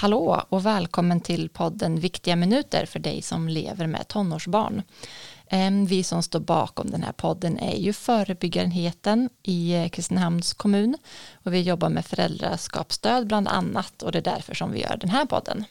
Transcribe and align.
Hallå 0.00 0.42
och 0.48 0.66
välkommen 0.66 1.20
till 1.20 1.48
podden 1.48 2.00
Viktiga 2.00 2.36
minuter 2.36 2.86
för 2.86 2.98
dig 2.98 3.22
som 3.22 3.48
lever 3.48 3.86
med 3.86 4.08
tonårsbarn. 4.08 4.82
Ehm, 5.50 5.86
vi 5.86 6.02
som 6.02 6.22
står 6.22 6.40
bakom 6.40 6.90
den 6.90 7.02
här 7.02 7.12
podden 7.12 7.58
är 7.58 7.76
ju 7.76 7.92
förebyggarenheten 7.92 9.30
i 9.42 9.74
eh, 9.74 9.88
Kristinehamns 9.88 10.52
kommun 10.52 10.96
och 11.44 11.54
vi 11.54 11.60
jobbar 11.60 11.88
med 11.88 12.06
föräldraskapsstöd 12.06 13.26
bland 13.26 13.48
annat 13.48 14.02
och 14.02 14.12
det 14.12 14.18
är 14.18 14.22
därför 14.22 14.54
som 14.54 14.72
vi 14.72 14.80
gör 14.80 14.96
den 14.96 15.10
här 15.10 15.24
podden. 15.24 15.64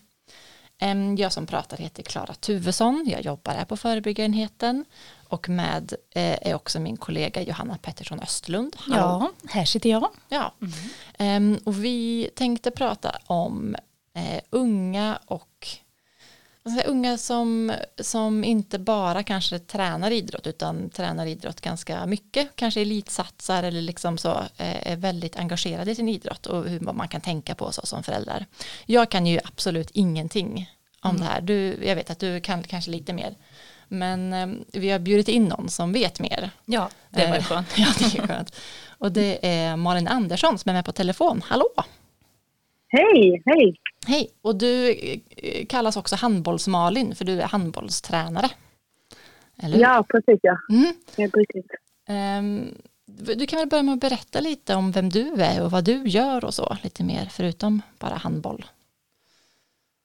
Ehm, 0.79 1.15
jag 1.15 1.33
som 1.33 1.45
pratar 1.45 1.77
heter 1.77 2.03
Klara 2.03 2.33
Tuvesson, 2.33 3.05
jag 3.11 3.25
jobbar 3.25 3.53
här 3.53 3.65
på 3.65 3.77
förebyggarenheten 3.77 4.85
och 5.27 5.49
med 5.49 5.93
eh, 6.15 6.47
är 6.47 6.53
också 6.53 6.79
min 6.79 6.97
kollega 6.97 7.41
Johanna 7.41 7.77
Pettersson 7.77 8.19
Östlund. 8.19 8.75
Hallå. 8.79 9.31
Ja, 9.43 9.49
här 9.49 9.65
sitter 9.65 9.89
jag. 9.89 10.09
Ja. 10.29 10.53
Mm. 11.17 11.59
Och 11.63 11.83
vi 11.83 12.29
tänkte 12.35 12.71
prata 12.71 13.15
om 13.25 13.75
eh, 14.19 14.41
unga 14.49 15.19
och 15.25 15.79
säga, 16.69 16.83
unga 16.83 17.17
som, 17.17 17.73
som 17.99 18.43
inte 18.43 18.79
bara 18.79 19.23
kanske 19.23 19.59
tränar 19.59 20.11
idrott 20.11 20.47
utan 20.47 20.89
tränar 20.89 21.25
idrott 21.25 21.61
ganska 21.61 22.05
mycket, 22.05 22.55
kanske 22.55 22.81
elitsatsar 22.81 23.63
eller 23.63 23.81
liksom 23.81 24.17
så 24.17 24.29
eh, 24.57 24.91
är 24.91 24.95
väldigt 24.95 25.35
engagerade 25.35 25.91
i 25.91 25.95
sin 25.95 26.09
idrott 26.09 26.45
och 26.45 26.69
hur 26.69 26.79
man 26.79 27.07
kan 27.07 27.21
tänka 27.21 27.55
på 27.55 27.71
så 27.71 27.85
som 27.85 28.03
föräldrar. 28.03 28.45
Jag 28.85 29.11
kan 29.11 29.25
ju 29.25 29.39
absolut 29.43 29.91
ingenting 29.93 30.71
om 31.01 31.09
mm. 31.09 31.21
det 31.21 31.27
här. 31.27 31.41
Du, 31.41 31.85
jag 31.85 31.95
vet 31.95 32.09
att 32.09 32.19
du 32.19 32.41
kan 32.41 32.63
kanske 32.63 32.91
lite 32.91 33.13
mer. 33.13 33.35
Men 33.87 34.33
eh, 34.33 34.47
vi 34.71 34.89
har 34.89 34.99
bjudit 34.99 35.27
in 35.27 35.45
någon 35.45 35.69
som 35.69 35.93
vet 35.93 36.19
mer. 36.19 36.51
Ja, 36.65 36.89
det 37.09 37.27
var 37.27 37.35
eh, 37.35 37.43
skönt. 37.43 37.67
ja, 37.77 37.87
det 37.99 38.17
är 38.17 38.27
skönt. 38.27 38.55
Och 38.87 39.11
det 39.11 39.47
är 39.47 39.75
Malin 39.75 40.07
Andersson 40.07 40.59
som 40.59 40.69
är 40.69 40.73
med 40.73 40.85
på 40.85 40.91
telefon. 40.91 41.41
Hallå! 41.45 41.69
Hej, 42.91 43.41
hej! 43.45 43.75
Hej, 44.07 44.29
och 44.41 44.55
du 44.55 44.89
eh, 44.89 45.65
kallas 45.69 45.97
också 45.97 46.15
handbolls-Malin 46.15 47.15
för 47.15 47.25
du 47.25 47.41
är 47.41 47.47
handbollstränare. 47.47 48.47
Eller? 49.63 49.79
Ja, 49.79 50.05
precis 50.09 50.39
ja. 50.41 50.57
Mm. 50.69 50.93
Helt 51.17 51.37
riktigt. 51.37 51.71
Um, 52.09 52.67
du 53.37 53.45
kan 53.47 53.59
väl 53.59 53.69
börja 53.69 53.83
med 53.83 53.93
att 53.93 53.99
berätta 53.99 54.39
lite 54.39 54.75
om 54.75 54.91
vem 54.91 55.09
du 55.09 55.41
är 55.41 55.65
och 55.65 55.71
vad 55.71 55.85
du 55.85 56.03
gör 56.03 56.45
och 56.45 56.53
så, 56.53 56.77
lite 56.83 57.03
mer 57.03 57.25
förutom 57.37 57.81
bara 57.99 58.15
handboll. 58.15 58.65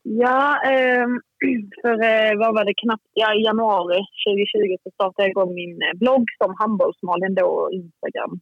Ja, 0.02 0.62
ehm, 0.70 1.20
för 1.82 1.94
eh, 2.12 2.38
vad 2.38 2.54
var 2.54 2.64
det 2.64 2.74
knappt, 2.82 3.10
ja, 3.12 3.34
i 3.34 3.42
januari 3.44 3.98
2020 4.26 4.76
så 4.82 4.90
startade 4.90 5.22
jag 5.22 5.30
igång 5.30 5.54
min 5.54 5.82
eh, 5.82 5.98
blogg 5.98 6.26
som 6.38 6.54
handbollsmalin 6.58 7.34
då, 7.34 7.70
Instagram. 7.72 8.40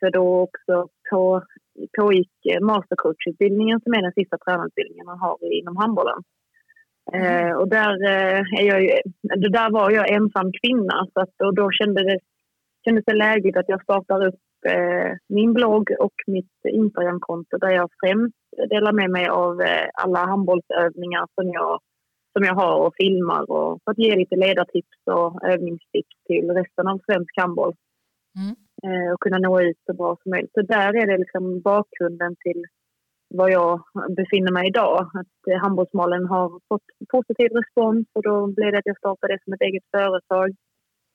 För 0.00 0.10
då 0.10 0.40
också 0.40 0.88
på 1.10 1.42
pågick 1.98 2.32
eh, 2.50 2.60
mastercoachutbildningen 2.60 3.80
som 3.80 3.92
är 3.92 4.02
den 4.02 4.12
sista 4.12 4.38
tränarutbildningen 4.38 5.06
man 5.06 5.18
har 5.18 5.36
inom 5.60 5.76
handbollen. 5.76 6.22
Mm. 7.12 7.48
Eh, 7.48 7.56
och 7.56 7.68
där, 7.68 7.92
eh, 8.04 8.60
är 8.60 8.66
jag 8.72 8.82
ju, 8.82 8.90
där 9.58 9.70
var 9.70 9.90
jag 9.90 10.10
ensam 10.10 10.52
kvinna 10.60 11.06
så 11.12 11.20
att, 11.20 11.34
och 11.44 11.54
då 11.54 11.70
kände 11.70 12.02
det, 12.02 12.18
kändes 12.84 13.04
det 13.04 13.14
lägligt 13.14 13.56
att 13.56 13.68
jag 13.68 13.82
startar 13.82 14.26
upp 14.26 14.40
eh, 14.68 15.12
min 15.28 15.52
blogg 15.52 15.90
och 15.98 16.14
mitt 16.26 16.54
Instagramkonto 16.68 17.58
där 17.58 17.70
jag 17.70 17.90
främst 18.00 18.70
delar 18.70 18.92
med 18.92 19.10
mig 19.10 19.28
av 19.28 19.60
eh, 19.60 19.86
alla 19.94 20.26
handbollsövningar 20.26 21.26
som 21.34 21.50
jag, 21.52 21.80
som 22.32 22.44
jag 22.44 22.54
har 22.54 22.86
och 22.86 22.94
filmar 22.96 23.50
och 23.50 23.80
för 23.84 23.90
att 23.90 23.98
ge 23.98 24.16
lite 24.16 24.36
ledartips 24.36 24.98
och 25.10 25.44
övningstips 25.44 26.16
till 26.26 26.50
resten 26.50 26.88
av 26.88 26.98
svensk 27.06 27.40
handboll. 27.40 27.74
Mm. 28.38 28.56
Eh, 28.84 29.12
och 29.12 29.20
kunna 29.20 29.38
nå 29.38 29.60
ut 29.60 29.80
så 29.86 29.92
bra 29.94 30.16
som 30.22 30.30
möjligt. 30.30 30.52
Så 30.54 30.62
där 30.62 30.96
är 31.00 31.06
det 31.06 31.18
liksom 31.18 31.60
bakgrunden 31.60 32.36
till 32.44 32.64
var 33.34 33.48
jag 33.48 33.82
befinner 34.16 34.52
mig 34.52 34.68
idag. 34.68 35.10
Att 35.20 35.50
eh, 35.50 35.58
handbollsmalen 35.64 36.26
har 36.26 36.48
fått 36.68 36.88
positiv 37.14 37.50
respons 37.60 38.06
och 38.12 38.22
då 38.22 38.46
blev 38.46 38.72
det 38.72 38.78
att 38.78 38.92
jag 38.92 38.98
startade 38.98 39.32
det 39.32 39.44
som 39.44 39.52
ett 39.52 39.68
eget 39.68 39.86
företag. 39.96 40.48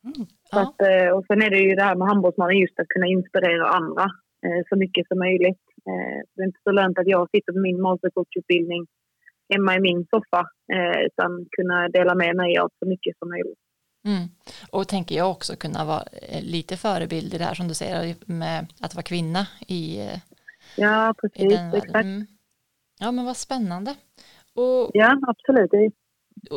Mm. 0.08 0.28
Ja. 0.52 0.62
Att, 0.62 0.78
eh, 0.90 1.10
och 1.16 1.26
sen 1.28 1.42
är 1.42 1.50
det 1.50 1.60
ju 1.60 1.76
det 1.76 1.88
här 1.90 1.96
med 1.96 2.08
handbollsmalen 2.08 2.58
just 2.58 2.80
att 2.80 2.94
kunna 2.94 3.08
inspirera 3.08 3.66
andra 3.80 4.06
så 4.70 4.76
mycket 4.76 5.08
som 5.08 5.20
möjligt. 5.20 5.64
Det 6.36 6.42
är 6.42 6.46
inte 6.46 6.60
så 6.64 6.72
lönt 6.72 7.00
att 7.00 7.08
jag 7.08 7.30
sitter 7.30 7.54
på 7.54 7.60
min 7.60 7.82
mastercoachutbildning 7.82 8.86
hemma 9.54 9.76
i 9.76 9.80
min 9.80 10.06
soffa 10.06 10.44
utan 11.08 11.46
kunna 11.58 11.90
dela 11.90 12.16
med 12.16 12.36
mig 12.36 12.58
av 12.58 12.70
så 12.80 12.86
mycket 12.86 13.18
som 13.20 13.30
möjligt. 13.30 13.60
Mm. 14.06 14.28
Och 14.72 14.88
tänker 14.88 15.16
jag 15.16 15.32
också 15.32 15.56
kunna 15.56 15.86
vara 15.86 16.04
eh, 16.22 16.44
lite 16.44 16.78
förebild 16.78 17.34
i 17.34 17.38
det 17.38 17.44
här 17.44 17.54
som 17.54 17.68
du 17.68 17.74
säger 17.74 18.16
med 18.26 18.74
att 18.82 18.96
vara 18.96 19.04
kvinna 19.04 19.48
i 19.68 20.00
eh, 20.00 20.20
Ja, 20.78 21.14
precis. 21.22 21.54
Exakt. 21.74 22.06
Mm. 22.06 22.26
Ja, 23.00 23.12
men 23.12 23.26
vad 23.26 23.38
spännande. 23.38 23.96
Och, 24.56 24.92
ja, 24.94 25.20
absolut. 25.28 25.72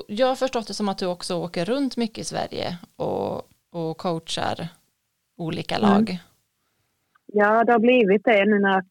Jag 0.08 0.26
har 0.26 0.34
förstått 0.34 0.66
det 0.66 0.74
som 0.74 0.88
att 0.88 0.98
du 0.98 1.06
också 1.06 1.34
åker 1.34 1.64
runt 1.64 1.96
mycket 1.96 2.18
i 2.18 2.24
Sverige 2.24 2.78
och, 2.96 3.36
och 3.70 3.98
coachar 3.98 4.68
olika 5.36 5.76
mm. 5.76 5.90
lag. 5.90 6.10
Mm. 6.10 6.22
Ja, 7.26 7.64
det 7.64 7.72
har 7.72 7.78
blivit 7.78 8.24
det 8.24 8.44
nu 8.44 8.58
när 8.58 8.82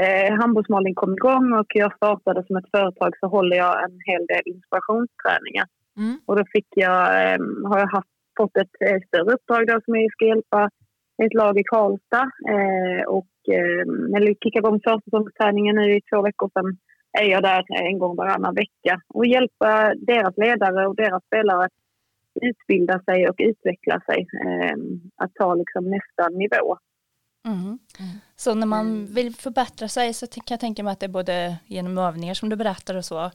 eh, 0.00 0.32
handbollsmålning 0.40 0.94
kom 0.94 1.12
igång 1.12 1.52
och 1.52 1.66
jag 1.74 1.96
startade 1.96 2.46
som 2.46 2.56
ett 2.56 2.70
företag 2.70 3.12
så 3.20 3.26
håller 3.26 3.56
jag 3.56 3.84
en 3.84 3.98
hel 4.04 4.26
del 4.26 4.42
inspirationsträningar 4.44 5.66
Mm. 6.00 6.20
Och 6.26 6.36
då 6.36 6.44
fick 6.52 6.68
jag, 6.70 7.32
ehm, 7.32 7.64
har 7.64 7.78
jag 7.78 7.90
haft, 7.96 8.14
fått 8.36 8.56
ett 8.56 8.74
eh, 8.86 9.00
större 9.06 9.34
uppdrag 9.34 9.66
då 9.66 9.80
som 9.84 9.94
jag 9.96 10.12
ska 10.12 10.24
hjälpa 10.26 10.70
ett 11.24 11.34
lag 11.34 11.58
i 11.58 11.64
Karlstad. 11.64 12.30
Eh, 12.54 13.02
och 13.08 13.34
ehm, 13.52 13.94
när 14.12 14.20
vi 14.20 14.34
kickade 14.42 14.58
igång 14.58 14.80
försäsongsträningen 14.84 15.76
nu 15.76 15.96
i 15.96 16.00
två 16.00 16.22
veckor 16.22 16.50
sedan 16.54 16.76
är 17.20 17.24
jag 17.24 17.42
där 17.42 17.64
en 17.90 17.98
gång 17.98 18.16
varannan 18.16 18.54
vecka 18.54 19.00
och 19.14 19.26
hjälpa 19.26 19.94
deras 19.94 20.36
ledare 20.36 20.86
och 20.86 20.96
deras 20.96 21.24
spelare 21.24 21.64
att 21.64 21.72
utbilda 22.42 23.00
sig 23.00 23.28
och 23.28 23.36
utveckla 23.38 24.00
sig. 24.00 24.26
Ehm, 24.46 25.00
att 25.16 25.34
ta 25.34 25.54
liksom 25.54 25.90
nästa 25.90 26.28
nivå. 26.28 26.78
Mm. 27.46 27.60
Mm. 27.64 27.78
Så 28.36 28.54
när 28.54 28.66
man 28.66 29.06
vill 29.06 29.34
förbättra 29.34 29.88
sig 29.88 30.14
så 30.14 30.26
kan 30.26 30.42
jag 30.54 30.60
tänka 30.60 30.82
mig 30.82 30.92
att 30.92 31.00
det 31.00 31.06
är 31.06 31.18
både 31.20 31.56
genom 31.66 31.98
övningar 31.98 32.34
som 32.34 32.48
du 32.48 32.56
berättar 32.56 32.96
och 32.96 33.04
så. 33.04 33.30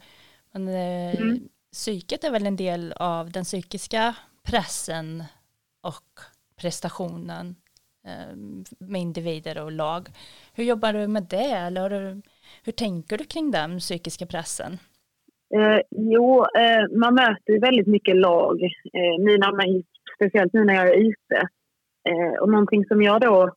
Men 0.52 0.68
eh, 0.68 1.22
mm 1.22 1.40
psyket 1.76 2.24
är 2.24 2.32
väl 2.32 2.46
en 2.46 2.56
del 2.56 2.94
av 2.96 3.32
den 3.32 3.44
psykiska 3.44 4.16
pressen 4.50 5.24
och 5.84 6.12
prestationen 6.62 7.56
ehm, 8.08 8.64
med 8.80 9.02
individer 9.02 9.64
och 9.64 9.72
lag. 9.72 10.04
Hur 10.56 10.64
jobbar 10.64 10.94
du 10.94 11.08
med 11.08 11.28
det 11.30 11.52
eller 11.68 11.90
du, 11.90 12.22
hur 12.66 12.72
tänker 12.72 13.18
du 13.18 13.24
kring 13.24 13.52
den 13.52 13.80
psykiska 13.80 14.26
pressen? 14.26 14.72
Eh, 15.56 15.80
jo, 15.90 16.46
eh, 16.62 16.98
man 17.04 17.16
möter 17.16 17.62
väldigt 17.62 17.88
mycket 17.88 18.16
lag, 18.16 18.64
eh, 18.98 19.16
nu 19.20 19.38
när 19.38 19.52
man, 19.52 19.84
speciellt 20.16 20.54
nu 20.54 20.66
när 20.66 20.74
jag 20.74 20.90
är 20.90 21.00
ute. 21.10 21.40
Eh, 22.10 22.42
och 22.42 22.50
någonting 22.50 22.86
som 22.86 23.02
jag 23.02 23.22
då 23.22 23.52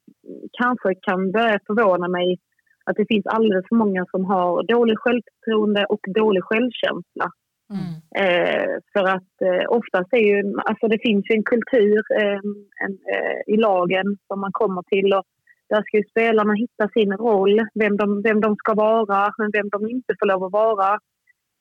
kanske 0.53 0.95
kan 0.95 1.33
börja 1.33 1.59
förvåna 1.67 2.09
mig 2.09 2.39
att 2.85 2.97
det 2.97 3.06
finns 3.09 3.27
alldeles 3.27 3.69
för 3.69 3.77
många 3.77 4.06
som 4.11 4.25
har 4.25 4.62
dålig 4.62 4.99
självförtroende 4.99 5.87
och 5.87 6.00
dålig 6.15 6.45
självkänsla. 6.45 7.33
Mm. 7.71 7.95
Eh, 8.25 8.69
för 8.93 9.05
att 9.05 9.43
eh, 9.43 9.65
oftast 9.69 10.12
är 10.12 10.27
ju, 10.31 10.55
alltså 10.56 10.89
det 10.89 10.99
finns 11.03 11.25
ju 11.31 11.34
en 11.34 11.43
kultur 11.43 12.03
eh, 12.21 12.41
en, 12.84 12.99
eh, 13.15 13.55
i 13.55 13.56
lagen 13.56 14.17
som 14.27 14.41
man 14.41 14.53
kommer 14.53 14.83
till 14.83 15.12
och 15.12 15.25
där 15.69 15.83
ska 15.83 15.97
ju 15.97 16.05
spelarna 16.11 16.55
hitta 16.55 16.89
sin 16.89 17.12
roll, 17.12 17.61
vem 17.75 17.97
de, 17.97 18.23
vem 18.23 18.41
de 18.41 18.56
ska 18.56 18.75
vara, 18.75 19.34
men 19.39 19.51
vem 19.53 19.69
de 19.69 19.91
inte 19.91 20.15
får 20.19 20.27
lov 20.27 20.45
att 20.45 20.53
vara. 20.53 20.99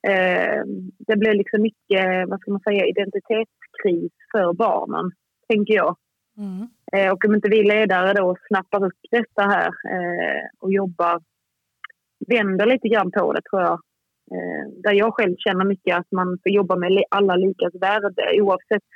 Eh, 0.08 0.62
det 1.08 1.18
blir 1.18 1.34
liksom 1.34 1.62
mycket, 1.62 2.30
vad 2.30 2.40
ska 2.40 2.52
man 2.52 2.62
säga, 2.62 2.86
identitetskris 2.86 4.12
för 4.32 4.54
barnen, 4.54 5.12
tänker 5.50 5.74
jag. 5.74 5.96
Mm. 6.38 6.68
Eh, 6.94 7.12
och 7.14 7.26
om 7.26 7.36
inte 7.36 7.50
vi 7.50 7.64
ledare 7.64 8.14
då 8.14 8.36
snappar 8.48 8.86
upp 8.86 9.00
detta 9.12 9.42
här 9.42 9.70
och 10.60 10.72
jobbar, 10.72 11.22
vänder 12.28 12.66
lite 12.66 12.88
grann 12.88 13.12
på 13.12 13.34
det 13.34 13.42
tror 13.42 13.62
jag, 13.62 13.82
där 14.84 14.94
jag 14.94 15.14
själv 15.14 15.36
känner 15.38 15.66
mycket 15.66 15.98
att 15.98 16.12
man 16.12 16.38
får 16.44 16.52
jobba 16.52 16.76
med 16.76 17.04
alla 17.10 17.36
likas 17.36 17.74
värde 17.82 18.42
oavsett, 18.42 18.88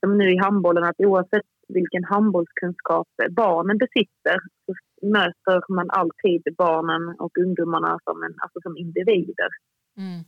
som 0.00 0.18
nu 0.18 0.32
i 0.32 0.38
handbollen, 0.38 0.84
att 0.84 1.00
oavsett 1.00 1.46
vilken 1.68 2.04
handbollskunskap 2.04 3.08
barnen 3.30 3.78
besitter 3.78 4.38
så 4.66 4.74
möter 5.06 5.72
man 5.74 5.90
alltid 5.90 6.42
barnen 6.58 7.14
och 7.18 7.38
ungdomarna 7.38 7.98
som, 8.04 8.22
en, 8.22 8.34
alltså 8.38 8.60
som 8.62 8.76
individer. 8.76 9.48
Mm. 9.96 10.20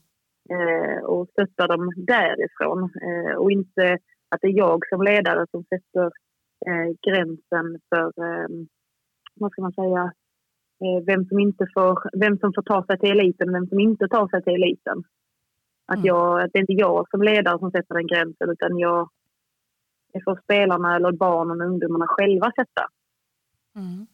Eh, 0.50 1.02
och 1.02 1.28
stöttar 1.28 1.69
dem 1.69 1.92
därifrån. 1.96 2.82
Eh, 2.82 3.36
och 3.36 3.50
inte 3.50 3.98
att 4.28 4.40
det 4.40 4.48
är 4.48 4.58
jag 4.58 4.88
som 4.88 5.02
ledare 5.02 5.46
som 5.50 5.64
sätter 5.64 6.06
eh, 6.66 6.88
gränsen 7.06 7.80
för, 7.88 8.06
eh, 8.06 8.48
vad 9.34 9.52
ska 9.52 9.62
man 9.62 9.72
säga, 9.72 10.12
Eh, 10.27 10.27
vem 11.06 11.25
som, 11.25 11.38
inte 11.38 11.66
får, 11.75 12.19
vem 12.19 12.38
som 12.38 12.52
får 12.52 12.62
ta 12.62 12.84
sig 12.86 12.98
till 12.98 13.10
eliten 13.10 13.48
och 13.48 13.54
vem 13.54 13.66
som 13.66 13.80
inte 13.80 14.08
tar 14.08 14.28
sig 14.28 14.42
till 14.42 14.54
eliten. 14.54 15.04
Att, 15.86 15.96
mm. 15.96 16.06
jag, 16.06 16.42
att 16.42 16.50
det 16.52 16.58
är 16.58 16.60
inte 16.60 16.72
jag 16.72 17.10
som 17.10 17.22
ledare 17.22 17.58
som 17.58 17.70
sätter 17.70 17.94
den 17.94 18.06
gränsen 18.06 18.50
utan 18.50 18.78
jag, 18.78 19.08
det 20.12 20.20
får 20.25 20.40
spelarna 20.44 20.96
eller 20.96 21.12
barnen 21.12 21.60
och 21.60 21.66
ungdomarna 21.66 22.06
själva 22.06 22.52
sätta. 22.56 22.88
Mm. 23.76 24.06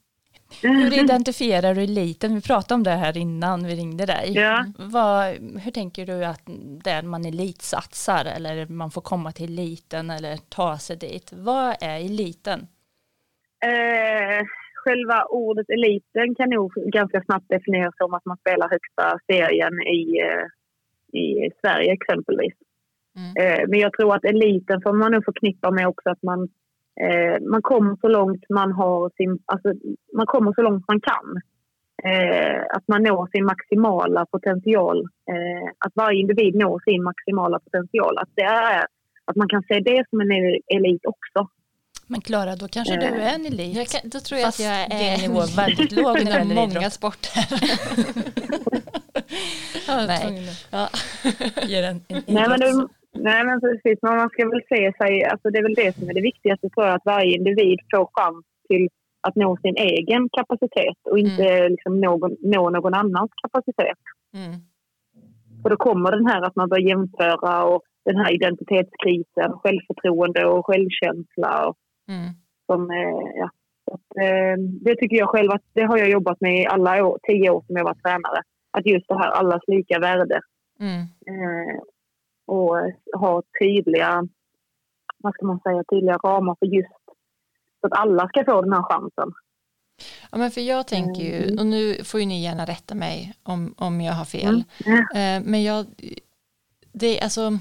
Hur 0.63 0.99
identifierar 1.05 1.75
du 1.75 1.83
eliten? 1.83 2.35
Vi 2.35 2.41
pratade 2.41 2.75
om 2.75 2.83
det 2.83 2.91
här 2.91 3.17
innan 3.17 3.67
vi 3.67 3.75
ringde 3.75 4.07
dig. 4.07 4.33
Ja. 4.35 4.65
Vad, 4.79 5.27
hur 5.61 5.71
tänker 5.71 6.07
du 6.07 6.25
att 6.25 6.43
där 6.85 7.03
man 7.03 7.25
elitsatsar 7.25 8.25
eller 8.25 8.67
man 8.67 8.91
får 8.91 9.01
komma 9.01 9.33
till 9.33 9.53
eliten 9.53 10.11
eller 10.11 10.37
ta 10.37 10.79
sig 10.79 10.97
dit? 10.97 11.33
Vad 11.33 11.77
är 11.81 12.01
eliten? 12.01 12.67
Eh, 13.65 14.47
själva 14.85 15.25
ordet 15.25 15.71
eliten 15.71 16.35
kan 16.35 16.51
nog 16.51 16.73
ganska 16.75 17.23
snabbt 17.25 17.49
definieras 17.49 17.97
som 17.97 18.15
att 18.15 18.25
man 18.25 18.37
spelar 18.37 18.69
högsta 18.69 19.19
serien 19.27 19.75
i, 20.01 20.03
eh, 20.27 20.47
i 21.21 21.51
Sverige 21.61 21.93
exempelvis. 21.93 22.55
Mm. 23.19 23.31
Eh, 23.41 23.69
men 23.69 23.79
jag 23.81 23.93
tror 23.93 24.15
att 24.15 24.25
eliten 24.25 24.83
får 24.83 24.93
man 24.93 25.13
nog 25.13 25.25
förknippa 25.25 25.71
med 25.71 25.87
också 25.89 26.11
att 26.11 26.23
man, 26.23 26.49
eh, 27.05 27.37
man 27.51 27.63
kommer 27.63 27.97
så 28.01 28.09
långt 28.09 28.45
man 28.49 28.73
har 28.73 29.11
sin, 29.17 29.39
alltså, 29.47 29.69
man 30.17 30.27
kommer 30.27 30.53
så 30.53 30.63
långt 30.63 30.85
man 30.89 31.01
kan. 31.01 31.41
Att 32.77 32.89
man 32.89 33.03
når 33.03 33.27
sin 33.27 33.45
maximala 33.45 34.27
potential. 34.27 35.09
Att 35.79 35.93
varje 35.95 36.21
individ 36.21 36.55
når 36.55 36.81
sin 36.85 37.03
maximala 37.03 37.59
potential. 37.59 38.19
Att 38.19 38.29
det 38.35 38.43
är 38.43 38.85
att 39.25 39.37
man 39.37 39.49
kan 39.49 39.63
se 39.63 39.81
det 39.81 40.05
som 40.11 40.21
en 40.21 40.31
elit 40.77 41.07
också. 41.07 41.49
Men 42.07 42.21
Klara, 42.21 42.57
då 42.57 42.69
kanske 42.69 42.97
du 42.97 43.07
är 43.07 43.35
en 43.35 43.47
elit? 43.47 43.93
Kan, 43.93 44.11
då 44.11 44.19
tror 44.21 44.41
jag 44.41 44.47
Fast 44.47 44.61
att 44.61 44.67
jag 44.67 45.01
är 45.03 45.29
nivå 45.29 45.41
väldigt 45.57 45.93
låg 45.93 46.15
när 46.25 46.25
det 46.25 46.31
gäller 46.31 46.55
många 46.55 46.91
sporter. 46.91 47.45
ja, 49.89 50.07
nej. 50.07 50.49
Ja. 50.71 50.89
en, 51.91 52.01
en 52.09 52.23
nej, 52.27 52.49
men 52.49 52.61
det, 52.61 52.89
nej 53.13 53.45
men 53.45 53.61
precis, 53.61 53.99
men 54.03 54.17
man 54.17 54.29
ska 54.29 54.49
väl 54.49 54.63
se 54.69 54.93
sig, 55.01 55.25
alltså 55.25 55.51
det 55.51 55.59
är 55.59 55.63
väl 55.63 55.75
det 55.75 55.97
som 55.97 56.09
är 56.11 56.15
det 56.15 56.21
viktigaste 56.21 56.69
för 56.75 56.89
att 56.89 57.03
varje 57.05 57.37
individ 57.37 57.79
får 57.91 58.09
chans 58.13 58.45
till 58.69 58.89
att 59.27 59.37
nå 59.37 59.57
sin 59.57 59.77
egen 59.77 60.29
kapacitet 60.29 61.01
och 61.11 61.19
inte 61.19 61.49
mm. 61.49 61.71
liksom 61.73 62.01
någon, 62.01 62.37
nå 62.41 62.71
någon 62.71 62.95
annans 62.95 63.31
kapacitet. 63.43 64.03
Mm. 64.35 64.55
Och 65.63 65.71
då 65.71 65.77
kommer 65.77 66.11
den 66.11 66.27
här 66.27 66.43
att 66.43 66.57
man 66.57 66.69
börjar 66.69 66.89
jämföra 66.89 67.65
och 67.65 67.83
den 68.05 68.17
här 68.17 68.35
identitetskrisen, 68.35 69.53
självförtroende 69.63 70.47
och 70.47 70.67
självkänsla 70.67 71.67
och 71.69 71.77
Mm. 72.09 72.31
Som, 72.67 72.91
eh, 72.91 73.31
ja, 73.35 73.51
att, 73.93 74.17
eh, 74.21 74.57
det 74.59 74.97
tycker 74.97 75.17
jag 75.17 75.29
själv 75.29 75.51
att 75.51 75.63
det 75.73 75.83
har 75.83 75.99
jag 75.99 76.11
jobbat 76.11 76.41
med 76.41 76.63
i 76.63 76.67
alla 76.67 77.05
år, 77.07 77.19
tio 77.23 77.51
år 77.51 77.65
som 77.67 77.77
jag 77.77 77.85
var 77.85 77.95
tränare. 77.95 78.43
Att 78.71 78.87
just 78.87 79.09
det 79.09 79.19
här 79.19 79.31
allas 79.31 79.63
lika 79.67 79.99
värde. 79.99 80.41
Mm. 80.81 81.01
Eh, 81.01 81.81
och 82.47 82.77
ha 83.21 83.43
tydliga, 83.61 84.29
vad 85.19 85.35
ska 85.35 85.47
man 85.47 85.61
säga, 85.61 85.85
tydliga 85.91 86.17
ramar 86.17 86.57
för 86.59 86.67
just 86.67 86.89
så 87.81 87.87
att 87.87 87.99
alla 87.99 88.29
ska 88.29 88.45
få 88.45 88.63
den 88.63 88.73
här 88.73 88.83
chansen. 88.83 89.33
Ja, 90.31 90.39
men 90.39 90.51
för 90.51 90.61
jag 90.61 90.87
tänker 90.87 91.23
ju, 91.23 91.43
mm. 91.43 91.59
och 91.59 91.67
nu 91.67 92.05
får 92.05 92.21
ju 92.21 92.27
ni 92.27 92.43
gärna 92.43 92.65
rätta 92.65 92.95
mig 92.95 93.35
om, 93.43 93.75
om 93.79 94.01
jag 94.01 94.13
har 94.13 94.25
fel, 94.25 94.65
mm. 94.87 95.43
men 95.51 95.63
jag, 95.63 95.87
det, 96.93 97.21
alltså, 97.21 97.59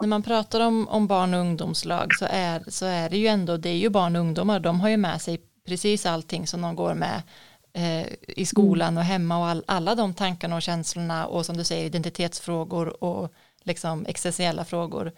när 0.00 0.08
man 0.08 0.22
pratar 0.22 0.60
om, 0.60 0.88
om 0.88 1.06
barn 1.06 1.34
och 1.34 1.40
ungdomslag 1.40 2.14
så 2.18 2.26
är, 2.30 2.64
så 2.68 2.86
är 2.86 3.10
det 3.10 3.16
ju 3.16 3.26
ändå, 3.26 3.56
det 3.56 3.68
är 3.68 3.76
ju 3.76 3.88
barn 3.88 4.16
och 4.16 4.20
ungdomar, 4.20 4.60
de 4.60 4.80
har 4.80 4.88
ju 4.88 4.96
med 4.96 5.22
sig 5.22 5.40
precis 5.66 6.06
allting 6.06 6.46
som 6.46 6.62
de 6.62 6.76
går 6.76 6.94
med 6.94 7.22
eh, 7.72 8.06
i 8.28 8.46
skolan 8.46 8.98
och 8.98 9.04
hemma 9.04 9.38
och 9.38 9.46
all, 9.46 9.64
alla 9.66 9.94
de 9.94 10.14
tankarna 10.14 10.56
och 10.56 10.62
känslorna 10.62 11.26
och 11.26 11.46
som 11.46 11.56
du 11.56 11.64
säger 11.64 11.86
identitetsfrågor 11.86 13.04
och 13.04 13.32
liksom 13.62 14.06
existentiella 14.06 14.64
frågor 14.64 15.12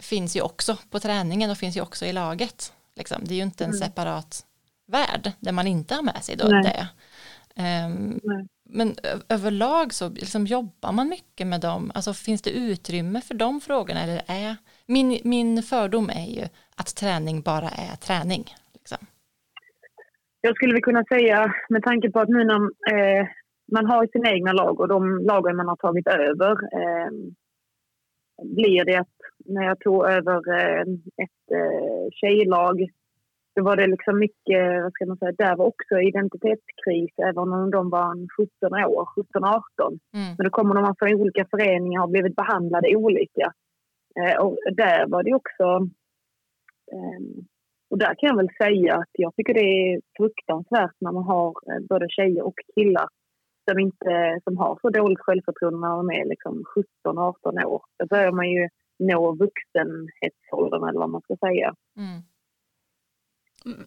finns 0.00 0.36
ju 0.36 0.40
också 0.40 0.76
på 0.90 1.00
träningen 1.00 1.50
och 1.50 1.58
finns 1.58 1.76
ju 1.76 1.80
också 1.80 2.06
i 2.06 2.12
laget. 2.12 2.72
Liksom. 2.96 3.24
Det 3.24 3.34
är 3.34 3.36
ju 3.36 3.42
inte 3.42 3.64
en 3.64 3.70
mm. 3.70 3.80
separat 3.80 4.44
värld 4.86 5.32
där 5.40 5.52
man 5.52 5.66
inte 5.66 5.94
har 5.94 6.02
med 6.02 6.24
sig 6.24 6.36
då 6.36 6.48
det. 6.48 6.88
Um, 7.56 8.20
men 8.68 8.94
överlag 9.28 9.94
så 9.94 10.08
liksom 10.08 10.46
jobbar 10.46 10.92
man 10.92 11.08
mycket 11.08 11.46
med 11.46 11.60
dem. 11.60 11.90
Alltså 11.94 12.12
finns 12.12 12.42
det 12.42 12.50
utrymme 12.50 13.20
för 13.20 13.34
de 13.34 13.60
frågorna? 13.60 14.00
Eller 14.00 14.22
är, 14.26 14.56
min, 14.86 15.18
min 15.24 15.62
fördom 15.62 16.10
är 16.10 16.26
ju 16.26 16.42
att 16.76 16.96
träning 16.96 17.40
bara 17.40 17.68
är 17.68 17.96
träning. 17.96 18.44
Liksom. 18.74 18.98
Jag 20.40 20.56
skulle 20.56 20.72
väl 20.72 20.82
kunna 20.82 21.04
säga, 21.04 21.54
med 21.68 21.82
tanke 21.82 22.10
på 22.10 22.20
att 22.20 22.28
nu 22.28 22.44
när 22.44 22.60
eh, 22.92 23.26
man 23.72 23.86
har 23.86 24.06
sina 24.06 24.30
egna 24.30 24.52
lag 24.52 24.80
och 24.80 24.88
de 24.88 25.18
lagen 25.18 25.56
man 25.56 25.68
har 25.68 25.76
tagit 25.76 26.06
över 26.06 26.50
eh, 26.50 27.10
blir 28.42 28.84
det 28.84 28.96
att 28.96 29.16
när 29.44 29.64
jag 29.64 29.80
tog 29.80 30.06
över 30.06 30.58
eh, 30.58 30.82
ett 31.22 31.44
eh, 31.54 32.08
tjejlag 32.10 32.88
så 33.58 33.64
var 33.64 33.76
det 33.76 33.86
liksom 33.86 34.18
mycket, 34.18 34.82
vad 34.82 34.92
ska 34.92 35.06
man 35.06 35.18
säga, 35.18 35.32
där 35.32 35.56
var 35.56 35.66
också 35.66 36.00
identitetskris 36.00 37.12
även 37.28 37.38
om 37.38 37.70
de 37.70 37.90
var 37.90 38.10
17 38.36 38.74
år, 38.94 39.04
17-18. 39.84 39.98
Mm. 40.14 40.34
Men 40.36 40.44
då 40.44 40.50
kommer 40.50 40.74
de 40.74 40.94
från 40.98 41.14
olika 41.20 41.44
föreningar 41.50 42.00
och 42.00 42.06
har 42.06 42.12
blivit 42.12 42.36
behandlade 42.36 42.96
olika. 42.96 43.46
Eh, 44.20 44.36
och 44.42 44.56
där 44.72 45.06
var 45.06 45.22
det 45.22 45.34
också, 45.34 45.66
eh, 46.92 47.20
och 47.90 47.98
där 47.98 48.14
kan 48.18 48.28
jag 48.30 48.36
väl 48.36 48.56
säga 48.62 48.94
att 48.94 49.12
jag 49.12 49.34
tycker 49.34 49.54
det 49.54 49.68
är 49.84 50.00
fruktansvärt 50.18 50.96
när 51.00 51.12
man 51.12 51.24
har 51.24 51.48
eh, 51.48 51.80
både 51.88 52.06
tjejer 52.08 52.42
och 52.46 52.58
killar 52.74 53.08
som, 53.70 53.78
inte, 53.78 54.40
som 54.44 54.56
har 54.58 54.78
så 54.82 54.90
dåligt 54.90 55.20
självförtroende 55.20 55.78
när 55.80 55.96
de 55.96 56.10
är 56.10 56.24
liksom 56.24 56.64
17-18 57.06 57.64
år. 57.64 57.82
Då 57.98 58.06
börjar 58.06 58.32
man 58.32 58.50
ju 58.50 58.68
nå 58.98 59.20
vuxenhetsåldern 59.44 60.88
eller 60.88 61.00
vad 61.00 61.10
man 61.10 61.20
ska 61.20 61.36
säga. 61.36 61.74
Mm. 61.96 62.20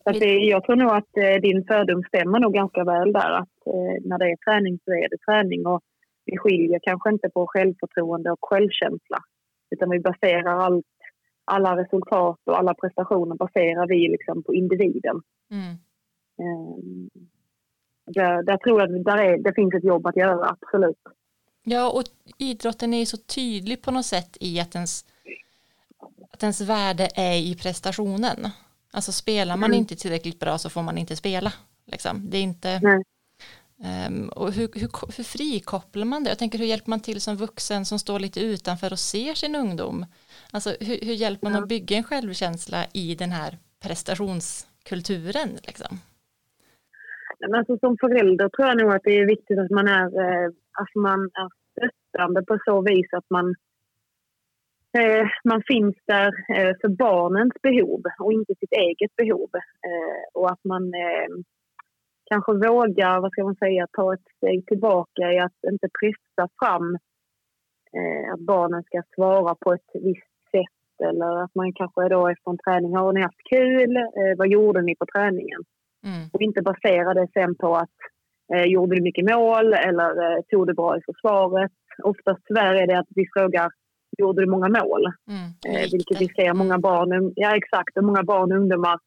Så 0.03 0.11
det, 0.11 0.33
jag 0.53 0.63
tror 0.63 0.75
nog 0.75 0.91
att 0.91 1.17
eh, 1.17 1.41
din 1.41 1.65
fördom 1.67 2.03
stämmer 2.07 2.39
nog 2.39 2.53
ganska 2.53 2.83
väl 2.83 3.13
där. 3.13 3.31
Att 3.31 3.57
eh, 3.65 3.95
när 4.09 4.17
det 4.17 4.25
är 4.25 4.35
träning 4.35 4.79
så 4.85 4.91
är 4.91 5.09
det 5.09 5.17
träning. 5.17 5.65
Och 5.65 5.81
vi 6.25 6.37
skiljer 6.37 6.79
kanske 6.83 7.09
inte 7.09 7.29
på 7.29 7.47
självförtroende 7.47 8.31
och 8.31 8.49
självkänsla. 8.49 9.19
Utan 9.71 9.89
vi 9.89 9.99
baserar 9.99 10.59
allt, 10.59 10.85
alla 11.45 11.77
resultat 11.77 12.39
och 12.45 12.59
alla 12.59 12.73
prestationer 12.73 13.35
baserar 13.35 13.87
vi 13.87 14.07
liksom 14.07 14.43
på 14.43 14.53
individen. 14.53 15.21
Mm. 15.51 15.71
Eh, 16.41 16.77
där, 18.05 18.43
där, 18.43 18.57
tror 18.57 18.81
jag 18.81 18.95
att 18.95 19.05
där 19.05 19.17
är, 19.17 19.37
det 19.37 19.53
finns 19.53 19.73
ett 19.73 19.83
jobb 19.83 20.07
att 20.07 20.15
göra, 20.15 20.49
absolut. 20.49 21.01
Ja, 21.63 21.91
och 21.91 22.03
idrotten 22.37 22.93
är 22.93 22.99
ju 22.99 23.05
så 23.05 23.17
tydlig 23.17 23.81
på 23.81 23.91
något 23.91 24.05
sätt 24.05 24.37
i 24.39 24.59
att 24.59 24.75
ens, 24.75 25.05
att 26.31 26.43
ens 26.43 26.61
värde 26.61 27.07
är 27.15 27.37
i 27.37 27.55
prestationen. 27.55 28.37
Alltså 28.91 29.11
spelar 29.11 29.57
man 29.57 29.69
mm. 29.69 29.79
inte 29.79 29.95
tillräckligt 29.95 30.39
bra 30.39 30.57
så 30.57 30.69
får 30.69 30.81
man 30.81 30.97
inte 30.97 31.15
spela. 31.15 31.53
Liksom. 31.85 32.29
Det 32.29 32.37
är 32.37 32.41
inte... 32.41 32.81
Um, 34.07 34.29
och 34.29 34.51
hur, 34.51 34.69
hur, 34.73 35.17
hur 35.17 35.23
frikopplar 35.23 36.05
man 36.05 36.23
det? 36.23 36.29
Jag 36.29 36.39
tänker 36.39 36.59
hur 36.59 36.65
hjälper 36.65 36.89
man 36.89 36.99
till 36.99 37.21
som 37.21 37.35
vuxen 37.35 37.85
som 37.85 37.99
står 37.99 38.19
lite 38.19 38.39
utanför 38.39 38.91
och 38.91 38.99
ser 38.99 39.33
sin 39.33 39.55
ungdom? 39.55 40.05
Alltså 40.51 40.69
hur, 40.79 41.05
hur 41.05 41.13
hjälper 41.13 41.45
man 41.45 41.53
ja. 41.53 41.61
att 41.61 41.69
bygga 41.69 41.97
en 41.97 42.03
självkänsla 42.03 42.85
i 42.93 43.15
den 43.15 43.31
här 43.31 43.57
prestationskulturen? 43.83 45.49
Liksom? 45.63 45.99
Alltså, 47.55 47.77
som 47.77 47.97
förälder 47.97 48.49
tror 48.49 48.67
jag 48.67 48.77
nog 48.77 48.91
att 48.91 49.03
det 49.03 49.19
är 49.19 49.25
viktigt 49.25 49.59
att 49.59 49.69
man 49.69 49.87
är, 49.87 50.05
eh, 50.05 50.49
att 50.81 50.95
man 50.95 51.19
är 51.23 51.49
stöttande 51.71 52.43
på 52.43 52.59
så 52.65 52.81
vis 52.81 53.13
att 53.13 53.29
man 53.29 53.55
man 55.43 55.61
finns 55.67 55.95
där 56.05 56.27
eh, 56.27 56.73
för 56.81 56.87
barnens 56.87 57.53
behov 57.61 58.01
och 58.19 58.33
inte 58.33 58.53
sitt 58.55 58.71
eget 58.71 59.15
behov. 59.15 59.49
Eh, 59.87 60.23
och 60.33 60.51
att 60.51 60.63
man 60.63 60.91
kanske 62.25 62.53
vågar, 62.53 63.21
vad 63.21 63.31
ska 63.31 63.43
man 63.43 63.55
säga, 63.55 63.87
ta 63.91 64.13
ett 64.13 64.27
steg 64.37 64.65
tillbaka 64.65 65.33
i 65.33 65.39
att 65.39 65.59
inte 65.71 65.87
pressa 65.99 66.49
fram 66.59 66.97
att 68.33 68.39
barnen 68.39 68.83
ska 68.83 69.01
svara 69.15 69.55
på 69.55 69.73
ett 69.73 69.91
visst 69.93 70.51
sätt 70.51 71.07
eller 71.09 71.43
att 71.43 71.55
man 71.55 71.73
kanske 71.73 72.09
då 72.09 72.27
efter 72.27 72.51
en 72.51 72.57
träning 72.57 72.95
har 72.95 73.13
ni 73.13 73.21
haft 73.21 73.43
kul? 73.49 73.97
vad 74.37 74.47
gjorde 74.47 74.81
ni 74.81 74.95
på 74.95 75.05
träningen? 75.05 75.61
Mm. 76.05 76.29
Och 76.33 76.41
inte 76.41 76.61
basera 76.61 77.13
det 77.13 77.27
sen 77.33 77.55
på 77.55 77.75
att 77.75 77.97
gjorde 78.65 78.95
du 78.95 79.01
mycket 79.01 79.25
mål 79.25 79.73
eller 79.73 80.41
tog 80.41 80.67
du 80.67 80.73
bra 80.73 80.97
i 80.97 81.01
försvaret? 81.05 81.71
Oftast 82.03 82.41
tyvärr 82.47 82.75
är 82.75 82.87
det 82.87 82.99
att 82.99 83.11
vi 83.15 83.25
frågar 83.33 83.71
gjorde 84.17 84.41
du 84.41 84.51
många 84.51 84.69
mål. 84.69 85.03
Mm, 85.05 85.49
eh, 85.67 85.87
vilket 85.91 86.21
vi 86.21 86.27
ser 86.27 86.53
många 86.53 86.77
barn, 86.79 87.33
ja 87.35 87.55
exakt, 87.55 87.97
och 87.97 88.03
många 88.03 88.23
barn 88.23 88.51
och 88.51 88.57
ungdomar 88.57 88.99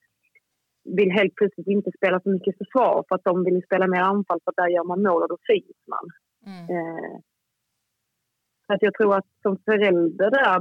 vill 0.84 1.10
helt 1.10 1.34
plötsligt 1.34 1.66
inte 1.66 1.90
spela 1.96 2.20
så 2.20 2.30
mycket 2.30 2.58
försvar 2.58 3.04
för 3.08 3.14
att 3.14 3.24
de 3.24 3.44
vill 3.44 3.62
spela 3.66 3.86
mer 3.86 4.00
anfall 4.00 4.40
för 4.44 4.50
att 4.50 4.56
där 4.56 4.68
gör 4.68 4.84
man 4.84 5.02
mål 5.02 5.22
och 5.22 5.28
då 5.28 5.38
syns 5.50 5.80
man. 5.94 6.06
Mm. 6.46 6.64
Eh, 6.76 7.16
att 8.68 8.82
jag 8.82 8.94
tror 8.94 9.16
att 9.16 9.28
som 9.42 9.56
förälder 9.64 10.30
där 10.30 10.60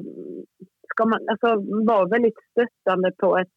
ska 0.92 1.06
man 1.06 1.20
alltså, 1.32 1.50
vara 1.86 2.06
väldigt 2.06 2.40
stöttande 2.52 3.12
på 3.12 3.38
ett 3.38 3.54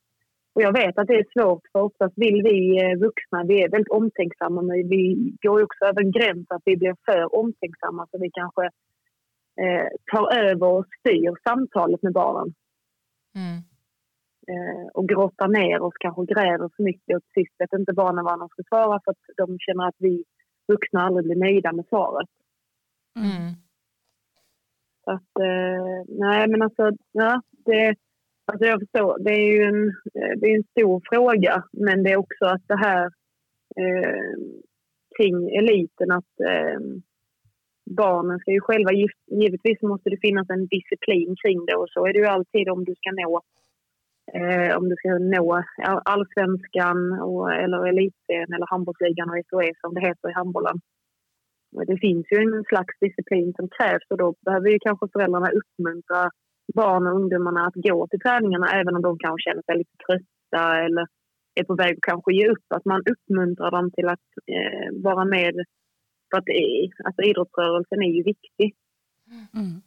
och 0.57 0.63
jag 0.63 0.73
vet 0.73 0.99
att 0.99 1.07
det 1.07 1.19
är 1.19 1.33
svårt 1.35 1.65
för 1.73 1.81
oftast 1.81 2.15
vill 2.17 2.43
vi 2.51 2.59
eh, 2.83 2.99
vuxna, 3.07 3.45
vi 3.49 3.63
är 3.63 3.69
väldigt 3.71 3.97
omtänksamma 3.99 4.63
men 4.63 4.89
vi 4.89 5.03
går 5.43 5.63
också 5.63 5.85
över 5.85 6.01
en 6.03 6.11
gräns 6.11 6.47
att 6.51 6.63
vi 6.65 6.77
blir 6.77 6.95
för 7.07 7.35
omtänksamma 7.41 8.07
så 8.11 8.19
vi 8.19 8.31
kanske 8.33 8.71
eh, 9.61 9.89
tar 10.13 10.35
över 10.39 10.67
och 10.67 10.87
styr 11.01 11.35
samtalet 11.49 12.03
med 12.03 12.13
barnen. 12.13 12.55
Mm. 13.35 13.57
eh, 14.53 14.87
och 14.95 15.09
grottar 15.09 15.49
ner 15.49 15.83
oss, 15.83 15.95
kanske 16.01 16.35
gräver 16.35 16.71
för 16.77 16.83
mycket 16.83 17.17
och 17.17 17.23
till 17.23 17.45
sist 17.45 17.55
vet 17.59 17.81
inte 17.81 17.93
barnen 17.93 18.25
vad 18.25 18.39
de 18.39 18.49
ska 18.49 18.63
svara 18.69 19.01
för 19.05 19.11
att 19.11 19.25
de 19.37 19.59
känner 19.59 19.89
att 19.89 19.97
vi 19.99 20.25
vuxna 20.69 21.03
aldrig 21.03 21.25
blir 21.25 21.37
nöjda 21.37 21.73
med 21.73 21.87
svaret. 21.89 22.29
Mm. 23.17 23.53
Så 25.05 25.11
att, 25.11 25.33
eh, 25.41 26.05
nej 26.09 26.49
men 26.49 26.63
alltså, 26.63 26.91
ja, 27.13 27.43
det, 27.51 27.95
alltså 28.45 28.67
jag 28.67 28.81
förstår, 28.81 29.19
det 29.19 29.31
är 29.31 29.53
ju 29.53 29.63
en, 29.63 29.89
eh, 29.89 30.33
det 30.41 30.47
är 30.47 30.57
en 30.57 30.71
stor 30.71 31.03
fråga 31.09 31.65
men 31.73 32.03
det 32.03 32.13
är 32.13 32.17
också 32.17 32.45
att 32.45 32.63
det 32.67 32.77
här 32.77 33.05
eh, 33.77 34.35
kring 35.17 35.57
eliten 35.57 36.11
att 36.11 36.41
eh, 36.41 36.81
barnen 37.91 38.39
ska 38.39 38.51
ju 38.51 38.61
själva, 38.61 38.91
givetvis 39.43 39.83
måste 39.83 40.11
det 40.11 40.21
finnas 40.21 40.51
en 40.51 40.67
disciplin 40.67 41.37
kring 41.43 41.67
det 41.67 41.75
och 41.75 41.91
så 41.91 42.07
är 42.07 42.13
det 42.13 42.19
ju 42.19 42.27
alltid 42.27 42.69
om 42.69 42.85
du 42.85 42.95
ska 42.95 43.11
nå 43.23 43.41
eh, 44.35 44.77
om 44.77 44.89
du 44.89 44.97
ska 44.97 45.19
nå 45.19 45.63
allsvenskan 45.85 47.21
och, 47.21 47.53
eller 47.53 47.87
elitserien 47.87 48.53
eller 48.53 48.67
handbollsligan 48.71 49.31
och 49.31 49.47
SOE 49.51 49.73
som 49.81 49.95
det 49.95 50.01
heter 50.01 50.31
i 50.31 50.33
handbollen. 50.33 50.81
Det 51.87 51.99
finns 51.99 52.27
ju 52.33 52.39
en 52.39 52.65
slags 52.65 52.95
disciplin 53.01 53.55
som 53.57 53.69
krävs 53.69 54.07
och 54.11 54.19
då 54.19 54.35
behöver 54.45 54.69
ju 54.71 54.79
kanske 54.79 55.09
föräldrarna 55.13 55.51
uppmuntra 55.51 56.31
barn 56.75 57.07
och 57.07 57.15
ungdomarna 57.15 57.67
att 57.67 57.75
gå 57.75 58.07
till 58.07 58.21
träningarna 58.21 58.67
även 58.81 58.97
om 58.97 59.03
de 59.03 59.19
kanske 59.19 59.51
känner 59.51 59.63
sig 59.63 59.77
lite 59.79 59.97
trötta 60.07 60.85
eller 60.85 61.07
är 61.61 61.65
på 61.65 61.75
väg 61.75 61.93
att 61.93 62.11
kanske 62.11 62.35
ge 62.35 62.49
upp. 62.49 62.67
Att 62.75 62.85
man 62.85 63.03
uppmuntrar 63.13 63.71
dem 63.71 63.91
till 63.91 64.09
att 64.09 64.29
eh, 64.47 65.03
vara 65.03 65.25
med. 65.25 65.55
För 66.31 66.39
att 66.39 66.45
alltså, 67.05 67.23
idrottsrörelsen 67.23 68.03
är 68.03 68.13
ju 68.17 68.23
viktig. 68.23 68.75
Mm. 69.55 69.83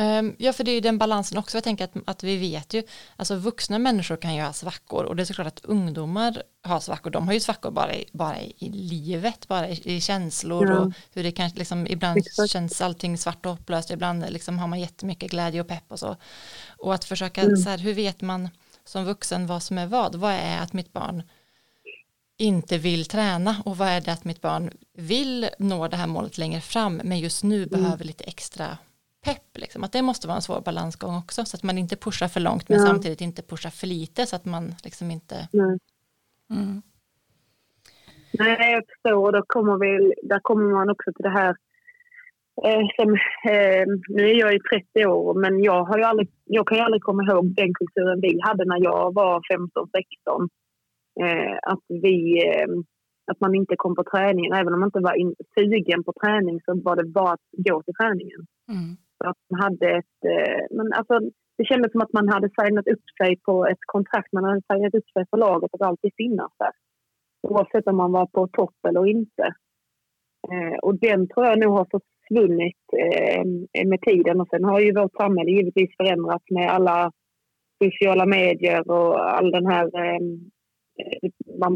Um, 0.00 0.36
ja, 0.38 0.52
för 0.52 0.64
det 0.64 0.70
är 0.70 0.74
ju 0.74 0.80
den 0.80 0.98
balansen 0.98 1.38
också. 1.38 1.56
Jag 1.56 1.64
tänker 1.64 1.84
att, 1.84 1.96
att 2.04 2.24
vi 2.24 2.36
vet 2.36 2.74
ju, 2.74 2.82
alltså 3.16 3.36
vuxna 3.36 3.78
människor 3.78 4.16
kan 4.16 4.34
ju 4.34 4.42
ha 4.42 4.52
svackor 4.52 5.04
och 5.04 5.16
det 5.16 5.22
är 5.22 5.24
såklart 5.24 5.46
att 5.46 5.64
ungdomar 5.64 6.42
har 6.62 6.80
svackor. 6.80 7.10
De 7.10 7.26
har 7.26 7.34
ju 7.34 7.40
svackor 7.40 7.70
bara 7.70 7.94
i, 7.94 8.04
bara 8.12 8.40
i 8.40 8.70
livet, 8.72 9.48
bara 9.48 9.68
i, 9.68 9.80
i 9.84 10.00
känslor 10.00 10.66
ja. 10.66 10.78
och 10.78 10.92
hur 11.14 11.22
det 11.22 11.32
kanske 11.32 11.58
liksom 11.58 11.86
ibland 11.86 12.18
Exakt. 12.18 12.50
känns 12.50 12.80
allting 12.80 13.18
svart 13.18 13.46
och 13.46 13.52
hopplöst. 13.52 13.90
Ibland 13.90 14.24
liksom 14.30 14.58
har 14.58 14.68
man 14.68 14.80
jättemycket 14.80 15.30
glädje 15.30 15.60
och 15.60 15.68
pepp 15.68 15.92
och 15.92 15.98
så. 15.98 16.16
Och 16.78 16.94
att 16.94 17.04
försöka, 17.04 17.42
mm. 17.42 17.56
så 17.56 17.70
här, 17.70 17.78
hur 17.78 17.94
vet 17.94 18.20
man 18.20 18.48
som 18.84 19.04
vuxen 19.04 19.46
vad 19.46 19.62
som 19.62 19.78
är 19.78 19.86
vad? 19.86 20.14
Vad 20.14 20.32
är 20.32 20.58
att 20.58 20.72
mitt 20.72 20.92
barn 20.92 21.22
inte 22.38 22.78
vill 22.78 23.04
träna 23.04 23.56
och 23.64 23.76
vad 23.76 23.88
är 23.88 24.00
det 24.00 24.12
att 24.12 24.24
mitt 24.24 24.40
barn 24.40 24.70
vill 24.92 25.48
nå 25.58 25.88
det 25.88 25.96
här 25.96 26.06
målet 26.06 26.38
längre 26.38 26.60
fram 26.60 27.00
men 27.04 27.18
just 27.18 27.44
nu 27.44 27.56
mm. 27.56 27.68
behöver 27.68 28.04
lite 28.04 28.24
extra 28.24 28.66
pepp. 29.24 29.58
Liksom. 29.58 29.84
Att 29.84 29.92
det 29.92 30.02
måste 30.02 30.26
vara 30.26 30.36
en 30.36 30.42
svår 30.42 30.60
balansgång 30.60 31.16
också 31.16 31.44
så 31.44 31.56
att 31.56 31.62
man 31.62 31.78
inte 31.78 31.96
pushar 31.96 32.28
för 32.28 32.40
långt 32.40 32.68
men 32.68 32.80
ja. 32.80 32.86
samtidigt 32.86 33.20
inte 33.20 33.42
pushar 33.42 33.70
för 33.70 33.86
lite 33.86 34.26
så 34.26 34.36
att 34.36 34.44
man 34.44 34.74
liksom 34.84 35.10
inte 35.10 35.48
Nej. 35.52 35.78
Mm. 36.50 36.82
Nej, 38.32 38.72
jag 38.72 38.82
förstår. 38.86 39.32
Då 39.32 39.42
kommer 39.46 39.78
vi, 39.78 40.12
där 40.22 40.40
kommer 40.42 40.72
man 40.72 40.90
också 40.90 41.12
till 41.12 41.22
det 41.22 41.38
här 41.40 41.56
eh, 42.64 42.86
som, 42.96 43.12
eh, 43.52 43.84
nu 44.08 44.30
är 44.30 44.34
jag 44.34 44.52
ju 44.52 44.58
30 44.58 45.06
år 45.06 45.34
men 45.34 45.62
jag, 45.62 45.84
har 45.84 45.98
ju 45.98 46.04
aldrig, 46.04 46.28
jag 46.44 46.66
kan 46.66 46.78
ju 46.78 46.84
aldrig 46.84 47.02
komma 47.02 47.22
ihåg 47.22 47.54
den 47.54 47.74
kulturen 47.74 48.20
vi 48.20 48.40
hade 48.42 48.64
när 48.64 48.84
jag 48.84 49.14
var 49.14 49.40
15-16. 49.40 50.48
Eh, 51.24 51.56
att 51.62 51.84
vi 51.88 52.16
eh, 52.48 52.68
att 53.30 53.40
man 53.40 53.54
inte 53.54 53.76
kom 53.76 53.94
på 53.94 54.04
träningen. 54.04 54.52
Även 54.52 54.74
om 54.74 54.80
man 54.80 54.86
inte 54.86 55.00
var 55.00 55.14
in, 55.14 55.34
sugen 55.58 56.04
på 56.04 56.12
träning 56.22 56.60
så 56.64 56.80
var 56.82 56.96
det 56.96 57.08
bara 57.08 57.32
att 57.32 57.48
gå 57.52 57.82
till 57.82 57.94
träningen. 57.94 58.40
Mm 58.68 58.96
att 59.24 59.36
man 59.50 59.60
hade 59.60 59.86
ett... 59.98 60.18
Eh, 60.24 60.66
men 60.70 60.92
alltså, 60.92 61.20
det 61.58 61.64
kändes 61.64 61.92
som 61.92 62.00
att 62.00 62.12
man 62.12 62.28
hade 62.28 62.50
signat 62.60 62.86
upp 62.86 63.06
sig 63.22 63.36
på 63.36 63.66
ett 63.66 63.84
kontrakt. 63.86 64.32
Man 64.32 64.44
hade 64.44 64.62
signat 64.72 64.94
upp 64.94 65.10
sig 65.10 65.24
för 65.30 65.36
laget 65.36 65.74
att 65.74 65.82
alltid 65.82 66.12
finnas 66.16 66.52
där. 66.58 66.72
Oavsett 67.42 67.86
om 67.86 67.96
man 67.96 68.12
var 68.12 68.26
på 68.26 68.48
topp 68.48 68.76
eller 68.88 69.06
inte. 69.06 69.46
Eh, 70.50 70.78
och 70.82 70.98
den 70.98 71.28
tror 71.28 71.46
jag 71.46 71.58
nog 71.58 71.72
har 71.72 71.86
försvunnit 71.96 72.84
eh, 72.96 73.86
med 73.86 74.00
tiden. 74.00 74.40
Och 74.40 74.48
sen 74.50 74.64
har 74.64 74.80
ju 74.80 74.94
vårt 74.94 75.16
samhälle 75.16 75.50
givetvis 75.50 75.96
förändrats 75.96 76.44
med 76.50 76.70
alla 76.70 77.12
sociala 77.84 78.26
medier 78.26 78.90
och 78.90 79.38
all 79.38 79.50
den 79.50 79.66
här... 79.66 79.90
Man, 81.58 81.74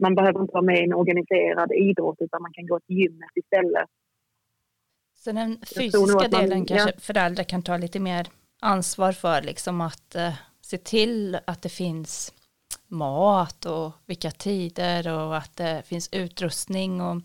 man 0.00 0.14
behöver 0.14 0.40
inte 0.40 0.52
vara 0.52 0.62
med 0.62 0.80
i 0.80 0.84
en 0.84 0.94
organiserad 0.94 1.72
idrott 1.72 2.16
utan 2.20 2.42
man 2.42 2.52
kan 2.52 2.66
gå 2.66 2.80
till 2.80 2.96
gymmet 2.96 3.30
istället. 3.34 3.88
Så 5.14 5.32
den 5.32 5.58
fysiska 5.76 6.28
delen 6.28 6.58
man, 6.58 6.66
kanske 6.66 6.90
ja. 6.90 7.00
föräldrar 7.00 7.44
kan 7.44 7.62
ta 7.62 7.76
lite 7.76 8.00
mer 8.00 8.26
ansvar 8.60 9.12
för, 9.12 9.42
liksom 9.42 9.80
att 9.80 10.16
uh, 10.16 10.34
se 10.60 10.78
till 10.78 11.38
att 11.44 11.62
det 11.62 11.68
finns 11.68 12.34
mat 12.88 13.66
och 13.66 13.92
vilka 14.06 14.30
tider 14.30 15.12
och 15.12 15.36
att 15.36 15.56
det 15.56 15.82
finns 15.86 16.08
utrustning 16.12 17.00
och 17.00 17.20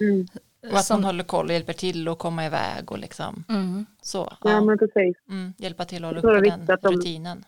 mm. 0.00 0.26
Och 0.70 0.78
att 0.78 0.84
som, 0.84 0.96
man 1.00 1.04
håller 1.04 1.24
koll 1.24 1.46
och 1.46 1.52
hjälper 1.52 1.72
till 1.72 2.08
att 2.08 2.18
komma 2.18 2.46
iväg 2.46 2.92
och 2.92 2.98
liksom 2.98 3.44
mm. 3.48 3.86
så. 4.02 4.32
Ja, 4.40 4.50
ja, 4.50 4.60
men 4.60 4.78
precis. 4.78 5.16
Mm, 5.28 5.52
hjälpa 5.58 5.84
till 5.84 6.04
att 6.04 6.14
hålla 6.14 6.38
uppe 6.38 6.50
den 6.50 6.66
de, 6.66 6.92
rutinen. 6.92 7.44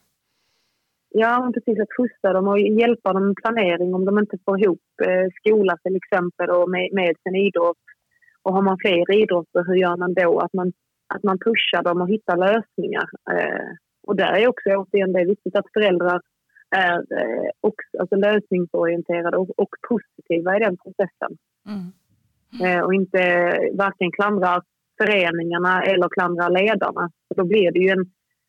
Ja, 1.16 1.50
precis. 1.54 1.80
Att 1.80 1.96
skjutsa 1.96 2.32
dem 2.32 2.48
och 2.48 2.58
hjälpa 2.58 3.12
dem 3.12 3.26
med 3.26 3.36
planering 3.36 3.94
om 3.94 4.04
de 4.04 4.18
inte 4.18 4.38
får 4.44 4.60
ihop 4.60 4.86
eh, 5.06 5.26
skola 5.38 5.76
till 5.76 5.96
exempel 5.96 6.50
och 6.50 6.70
med, 6.70 6.88
med 6.92 7.14
sin 7.22 7.36
idrott 7.36 7.84
och 8.42 8.52
har 8.54 8.62
man 8.62 8.78
fler 8.78 9.10
idrotter, 9.22 9.64
hur 9.66 9.74
gör 9.74 9.96
man 9.96 10.14
då? 10.14 10.40
Att 10.40 10.52
man, 10.52 10.72
att 11.14 11.22
man 11.22 11.38
pushar 11.38 11.82
dem 11.82 12.00
och 12.00 12.08
hittar 12.08 12.36
lösningar. 12.36 13.08
Eh, 13.30 13.70
och 14.06 14.16
där 14.16 14.32
är 14.32 14.48
också 14.48 14.68
återigen 14.70 15.12
det 15.12 15.20
är 15.20 15.26
viktigt 15.26 15.56
att 15.56 15.72
föräldrar 15.72 16.20
är 16.76 16.96
eh, 16.96 17.50
också, 17.60 17.98
alltså 18.00 18.16
lösningsorienterade 18.16 19.36
och, 19.36 19.50
och 19.56 19.74
positiva 19.88 20.56
i 20.56 20.60
den 20.60 20.76
processen. 20.76 21.32
Mm. 21.68 21.92
Mm. 22.60 22.78
Eh, 22.78 22.84
och 22.84 22.94
inte 22.94 23.20
varken 23.72 24.12
klandrar 24.12 24.62
föreningarna 24.98 25.82
eller 25.82 26.08
klandrar 26.08 26.50
ledarna. 26.50 27.10
För 27.28 27.34
då 27.34 27.44
blir 27.44 27.72
det 27.72 27.78
ju 27.78 27.88
en, 27.88 28.04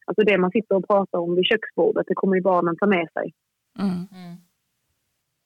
alltså 0.05 0.23
det 0.25 0.37
man 0.37 0.51
sitter 0.51 0.75
och 0.75 0.87
pratar 0.87 1.19
om 1.19 1.35
vid 1.35 1.45
köksbordet, 1.45 2.05
det 2.07 2.15
kommer 2.15 2.35
ju 2.35 2.41
barnen 2.41 2.77
ta 2.77 2.85
med 2.85 3.07
sig. 3.13 3.33
Mm. 3.79 4.07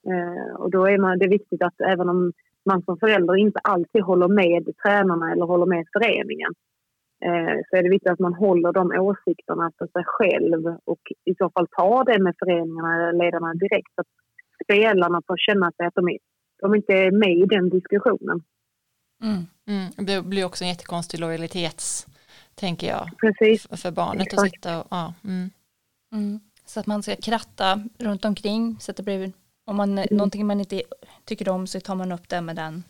Eh, 0.10 0.56
och 0.56 0.72
då 0.72 0.86
är 0.86 0.98
man, 0.98 1.20
det 1.20 1.26
är 1.26 1.30
viktigt 1.30 1.64
att 1.64 1.82
även 1.82 2.10
om 2.10 2.34
man 2.66 2.84
som 2.84 2.98
förälder 2.98 3.36
inte 3.36 3.60
alltid 3.64 4.02
håller 4.02 4.28
med 4.28 4.70
tränarna 4.84 5.32
eller 5.32 5.46
håller 5.46 5.66
med 5.66 5.86
föreningen 5.94 6.52
eh, 7.26 7.58
så 7.70 7.76
är 7.78 7.84
det 7.84 7.90
viktigt 7.90 8.12
att 8.12 8.20
man 8.20 8.34
håller 8.34 8.72
de 8.72 8.92
åsikterna 8.92 9.72
för 9.78 9.88
sig 9.88 10.04
själv 10.06 10.78
och 10.86 11.00
i 11.26 11.36
så 11.36 11.50
fall 11.50 11.68
tar 11.68 12.06
det 12.06 12.24
med 12.24 12.36
föreningarna 12.40 12.96
eller 12.96 13.24
ledarna 13.24 13.54
direkt. 13.54 13.92
Så 13.96 14.02
att 14.02 14.12
spelarna 14.64 15.22
får 15.28 15.38
känna 15.38 15.72
sig 15.72 15.86
att 15.86 15.96
de, 15.96 16.10
är, 16.10 16.18
de 16.62 16.76
inte 16.76 16.94
är 16.94 17.12
med 17.12 17.38
i 17.38 17.46
den 17.46 17.70
diskussionen. 17.70 18.42
Mm, 19.24 19.42
mm. 19.68 19.90
Det 20.08 20.26
blir 20.26 20.46
också 20.46 20.64
en 20.64 20.70
jättekonstig 20.70 21.20
lojalitets, 21.20 22.08
tänker 22.60 22.88
jag, 22.88 23.10
Precis. 23.18 23.68
för 23.72 23.92
barnet 23.92 24.28
Exakt. 24.28 24.40
att 24.40 24.52
sitta 24.52 24.82
och, 24.82 24.88
ja. 24.90 25.14
Mm. 25.24 25.50
mm. 26.12 26.40
Så 26.66 26.80
att 26.80 26.88
man 26.88 27.04
ska 27.04 27.16
kratta 27.16 27.84
runt 27.98 28.26
omkring 28.26 28.78
så 28.80 28.92
att 28.92 28.98
det 28.98 29.04
blir 29.04 29.32
om 29.66 29.76
man, 29.76 29.98
mm. 29.98 30.08
någonting 30.12 30.48
man 30.48 30.60
inte 30.60 30.82
tycker 31.26 31.50
om 31.50 31.68
så 31.68 31.80
tar 31.80 31.96
man 31.96 32.12
upp 32.12 32.30
det 32.30 32.42
med 32.42 32.56
den 32.56 32.84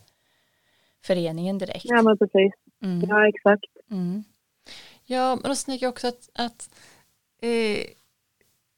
föreningen 1.06 1.58
direkt. 1.58 1.86
Ja 1.86 2.02
men 2.02 2.18
precis. 2.18 2.54
Mm. 2.84 3.10
Ja 3.10 3.28
exakt. 3.28 3.66
Mm. 3.92 4.24
Ja 5.06 5.36
men 5.36 5.50
då 5.50 5.56
tänker 5.56 5.86
jag 5.86 5.92
också 5.92 6.08
att, 6.08 6.30
att 6.34 6.70
eh, 7.42 7.86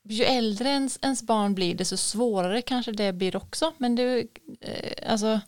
ju 0.04 0.24
äldre 0.24 0.70
ens, 0.70 1.00
ens 1.02 1.24
barn 1.24 1.56
blir 1.56 1.76
desto 1.76 1.98
svårare 1.98 2.62
kanske 2.62 2.92
det 2.92 3.14
blir 3.14 3.36
också. 3.36 3.74
Men 3.78 3.96
det, 3.96 4.28
eh, 4.62 5.12
alltså 5.12 5.40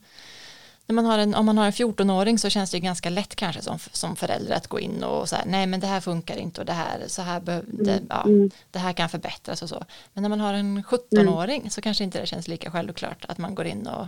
när 0.93 1.01
man 1.01 1.11
har 1.11 1.17
en, 1.17 1.35
om 1.35 1.45
man 1.45 1.57
har 1.57 1.65
en 1.65 1.71
14-åring 1.71 2.39
så 2.39 2.49
känns 2.49 2.71
det 2.71 2.79
ganska 2.79 3.09
lätt 3.09 3.35
kanske 3.35 3.61
som, 3.61 3.79
som 3.79 4.15
förälder 4.15 4.55
att 4.55 4.67
gå 4.67 4.79
in 4.79 5.03
och 5.03 5.29
säga 5.29 5.43
nej 5.45 5.67
men 5.67 5.79
det 5.79 5.87
här 5.87 5.99
funkar 5.99 6.37
inte 6.37 6.61
och 6.61 6.67
det 6.67 6.73
här, 6.73 7.03
så 7.07 7.21
här 7.21 7.39
be, 7.39 7.61
det, 7.67 7.91
mm, 7.91 8.05
ja, 8.09 8.23
mm. 8.23 8.49
det 8.71 8.79
här 8.79 8.93
kan 8.93 9.09
förbättras 9.09 9.61
och 9.61 9.69
så. 9.69 9.83
Men 10.13 10.21
när 10.21 10.29
man 10.29 10.39
har 10.39 10.53
en 10.53 10.83
17-åring 10.83 11.59
mm. 11.59 11.69
så 11.69 11.81
kanske 11.81 12.03
inte 12.03 12.19
det 12.19 12.25
känns 12.25 12.47
lika 12.47 12.71
självklart 12.71 13.25
att 13.27 13.37
man 13.37 13.55
går 13.55 13.65
in 13.65 13.87
och 13.87 14.07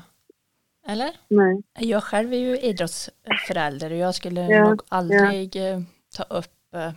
eller? 0.88 1.12
Nej. 1.28 1.64
Jag 1.80 2.04
själv 2.04 2.34
är 2.34 2.38
ju 2.38 2.60
idrottsförälder 2.60 3.92
och 3.92 3.98
jag 3.98 4.16
skulle 4.16 4.42
ja, 4.42 4.70
nog 4.70 4.82
aldrig 4.90 5.56
ja. 5.56 5.64
Eh, 5.64 5.82
ta 6.16 6.24
upp 6.24 6.76
äh, 6.76 6.92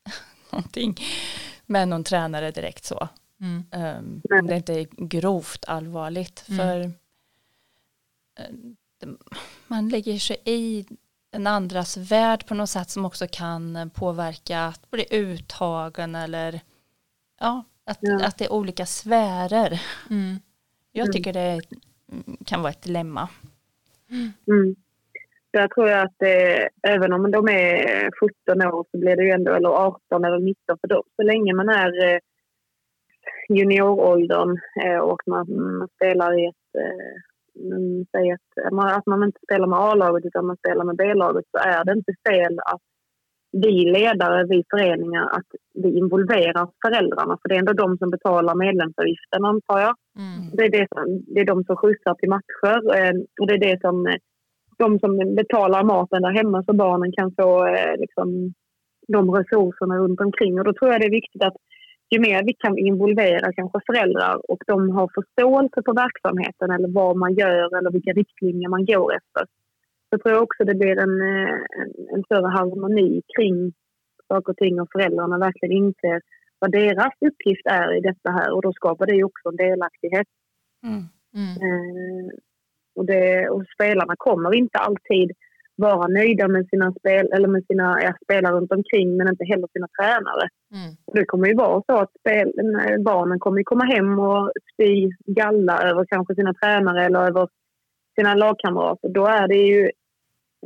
någonting 0.50 0.96
med 1.66 1.88
någon 1.88 2.04
tränare 2.04 2.50
direkt 2.50 2.84
så. 2.84 3.08
Mm. 3.40 3.64
Um, 3.98 4.22
om 4.40 4.46
det 4.46 4.56
inte 4.56 4.72
är 4.72 4.86
grovt 5.06 5.64
allvarligt. 5.64 6.44
Mm. 6.48 6.58
För 6.58 6.92
man 9.66 9.88
lägger 9.88 10.18
sig 10.18 10.36
i 10.44 10.86
en 11.32 11.46
andras 11.46 11.96
värld 11.96 12.46
på 12.46 12.54
något 12.54 12.70
sätt 12.70 12.90
som 12.90 13.04
också 13.04 13.26
kan 13.32 13.90
påverka 13.94 14.60
att 14.60 14.90
bli 14.90 15.06
uttagen 15.10 16.14
eller 16.14 16.60
ja, 17.40 17.64
att, 17.86 17.98
ja. 18.00 18.26
att 18.26 18.38
det 18.38 18.44
är 18.44 18.52
olika 18.52 18.86
sfärer. 18.86 19.80
Mm. 20.10 20.36
Jag 20.92 21.04
mm. 21.04 21.12
tycker 21.12 21.32
det 21.32 21.60
kan 22.46 22.62
vara 22.62 22.70
ett 22.70 22.82
dilemma. 22.82 23.28
Mm. 24.48 24.74
Jag 25.50 25.70
tror 25.70 25.90
att 25.90 26.14
det, 26.16 26.68
även 26.82 27.12
om 27.12 27.30
de 27.30 27.48
är 27.48 28.10
17 28.46 28.62
år 28.62 28.86
så 28.90 28.98
blir 28.98 29.16
det 29.16 29.24
ju 29.24 29.30
ändå, 29.30 29.52
eller 29.52 29.68
18 29.68 30.24
eller 30.24 30.38
19 30.38 30.78
för 30.80 30.88
dem, 30.88 31.02
så 31.16 31.22
länge 31.22 31.54
man 31.54 31.68
är 31.68 32.20
junioråldern 33.48 34.60
eh, 34.84 34.98
och 34.98 35.22
man, 35.26 35.46
man 35.78 35.88
spelar 35.88 36.38
i 36.40 36.46
ett 36.46 36.74
eh, 36.78 37.20
säg 38.10 38.30
att, 38.30 38.72
man, 38.72 38.88
att 38.88 39.06
man 39.06 39.24
inte 39.24 39.40
spelar 39.46 39.66
med 39.66 39.78
A-laget 39.78 40.24
utan 40.24 40.46
man 40.46 40.56
spelar 40.56 40.84
med 40.84 40.96
B-laget 40.96 41.44
så 41.50 41.58
är 41.58 41.84
det 41.84 41.92
inte 41.92 42.12
fel 42.28 42.58
att 42.58 42.82
vi 43.52 43.74
ledare, 43.96 44.46
vi 44.46 44.64
föreningar, 44.70 45.26
att 45.38 45.50
vi 45.74 45.98
involverar 45.98 46.68
föräldrarna. 46.86 47.38
För 47.42 47.48
det 47.48 47.54
är 47.54 47.58
ändå 47.58 47.72
de 47.72 47.98
som 47.98 48.10
betalar 48.10 48.54
medlemsavgiften 48.54 49.44
antar 49.44 49.78
jag. 49.80 49.94
Mm. 50.18 50.50
Det, 50.52 50.64
är 50.64 50.70
det, 50.70 50.86
som, 50.94 51.04
det 51.34 51.40
är 51.40 51.44
de 51.44 51.64
som 51.64 51.76
skjutsar 51.76 52.14
till 52.14 52.28
matcher 52.28 52.76
eh, 52.98 53.14
och 53.40 53.46
det 53.46 53.54
är 53.54 53.66
det 53.68 53.80
som 53.80 53.96
de 54.78 54.98
som 54.98 55.34
betalar 55.34 55.84
maten 55.84 56.22
där 56.22 56.38
hemma 56.40 56.64
så 56.64 56.72
barnen 56.72 57.12
kan 57.12 57.32
få 57.38 57.66
eh, 57.66 57.96
liksom, 57.98 58.52
de 59.08 59.30
resurserna 59.30 59.98
runt 59.98 60.20
omkring. 60.20 60.58
Och 60.58 60.64
då 60.64 60.72
tror 60.72 60.90
jag 60.92 61.00
det 61.00 61.06
är 61.06 61.20
viktigt 61.20 61.42
att 61.42 61.56
ju 62.14 62.20
mer 62.20 62.42
vi 62.44 62.54
kan 62.54 62.78
involvera 62.78 63.52
kanske 63.52 63.78
föräldrar 63.86 64.50
och 64.50 64.62
de 64.66 64.90
har 64.90 65.08
förståelse 65.18 65.78
för 65.84 65.94
verksamheten 66.04 66.70
eller 66.70 66.88
vad 66.88 67.16
man 67.16 67.34
gör 67.34 67.78
eller 67.78 67.90
vilka 67.90 68.12
riktlinjer 68.12 68.68
man 68.68 68.84
går 68.84 69.08
efter. 69.20 69.42
Så 70.10 70.18
tror 70.18 70.34
jag 70.34 70.42
också 70.42 70.64
det 70.64 70.74
blir 70.74 70.96
en, 71.06 71.20
eh, 71.20 71.54
en, 71.80 71.90
en 72.14 72.22
större 72.24 72.48
harmoni 72.56 73.22
kring 73.36 73.72
saker 74.28 74.52
och 74.52 74.56
ting 74.56 74.80
och 74.80 74.88
föräldrarna 74.92 75.38
verkligen 75.38 75.76
inser 75.76 76.20
vad 76.58 76.72
deras 76.72 77.14
uppgift 77.28 77.66
är 77.66 77.96
i 77.98 78.00
detta 78.00 78.30
här 78.30 78.50
och 78.54 78.62
då 78.62 78.72
skapar 78.72 79.06
det 79.06 79.16
ju 79.16 79.24
också 79.24 79.48
en 79.48 79.56
delaktighet. 79.56 80.26
Mm. 80.82 81.02
Mm. 81.40 81.54
Eh, 81.64 82.32
och, 82.96 83.06
det, 83.06 83.48
och 83.48 83.64
spelarna 83.74 84.14
kommer 84.16 84.54
inte 84.54 84.78
alltid 84.78 85.32
vara 85.76 86.08
nöjda 86.08 86.48
med 86.48 86.68
sina, 86.68 86.92
spel, 86.92 87.26
eller 87.32 87.48
med 87.48 87.64
sina 87.66 88.02
ja, 88.02 88.12
spelare 88.24 88.56
runt 88.56 88.72
omkring 88.72 89.16
men 89.16 89.28
inte 89.28 89.44
heller 89.44 89.68
sina 89.72 89.88
tränare. 89.98 90.48
Mm. 90.74 90.96
Det 91.12 91.24
kommer 91.24 91.46
ju 91.48 91.54
vara 91.54 91.82
så 91.86 91.96
att 91.98 92.12
spel, 92.20 92.52
barnen 93.04 93.38
kommer 93.38 93.62
komma 93.62 93.84
hem 93.84 94.18
och 94.18 94.52
spy 94.72 95.10
galla 95.26 95.82
över 95.82 96.04
kanske 96.04 96.34
sina 96.34 96.54
tränare 96.54 97.04
eller 97.04 97.20
över 97.20 97.48
sina 98.18 98.34
lagkamrater. 98.34 99.08
Då 99.08 99.26
är 99.26 99.48
det 99.48 99.62
ju, 99.72 99.82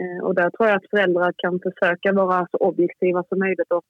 eh, 0.00 0.24
och 0.24 0.34
där 0.34 0.50
tror 0.50 0.68
jag 0.68 0.76
att 0.76 0.90
föräldrar 0.90 1.32
kan 1.36 1.60
försöka 1.60 2.12
vara 2.12 2.46
så 2.50 2.56
objektiva 2.56 3.24
som 3.28 3.38
möjligt 3.38 3.72
och 3.74 3.84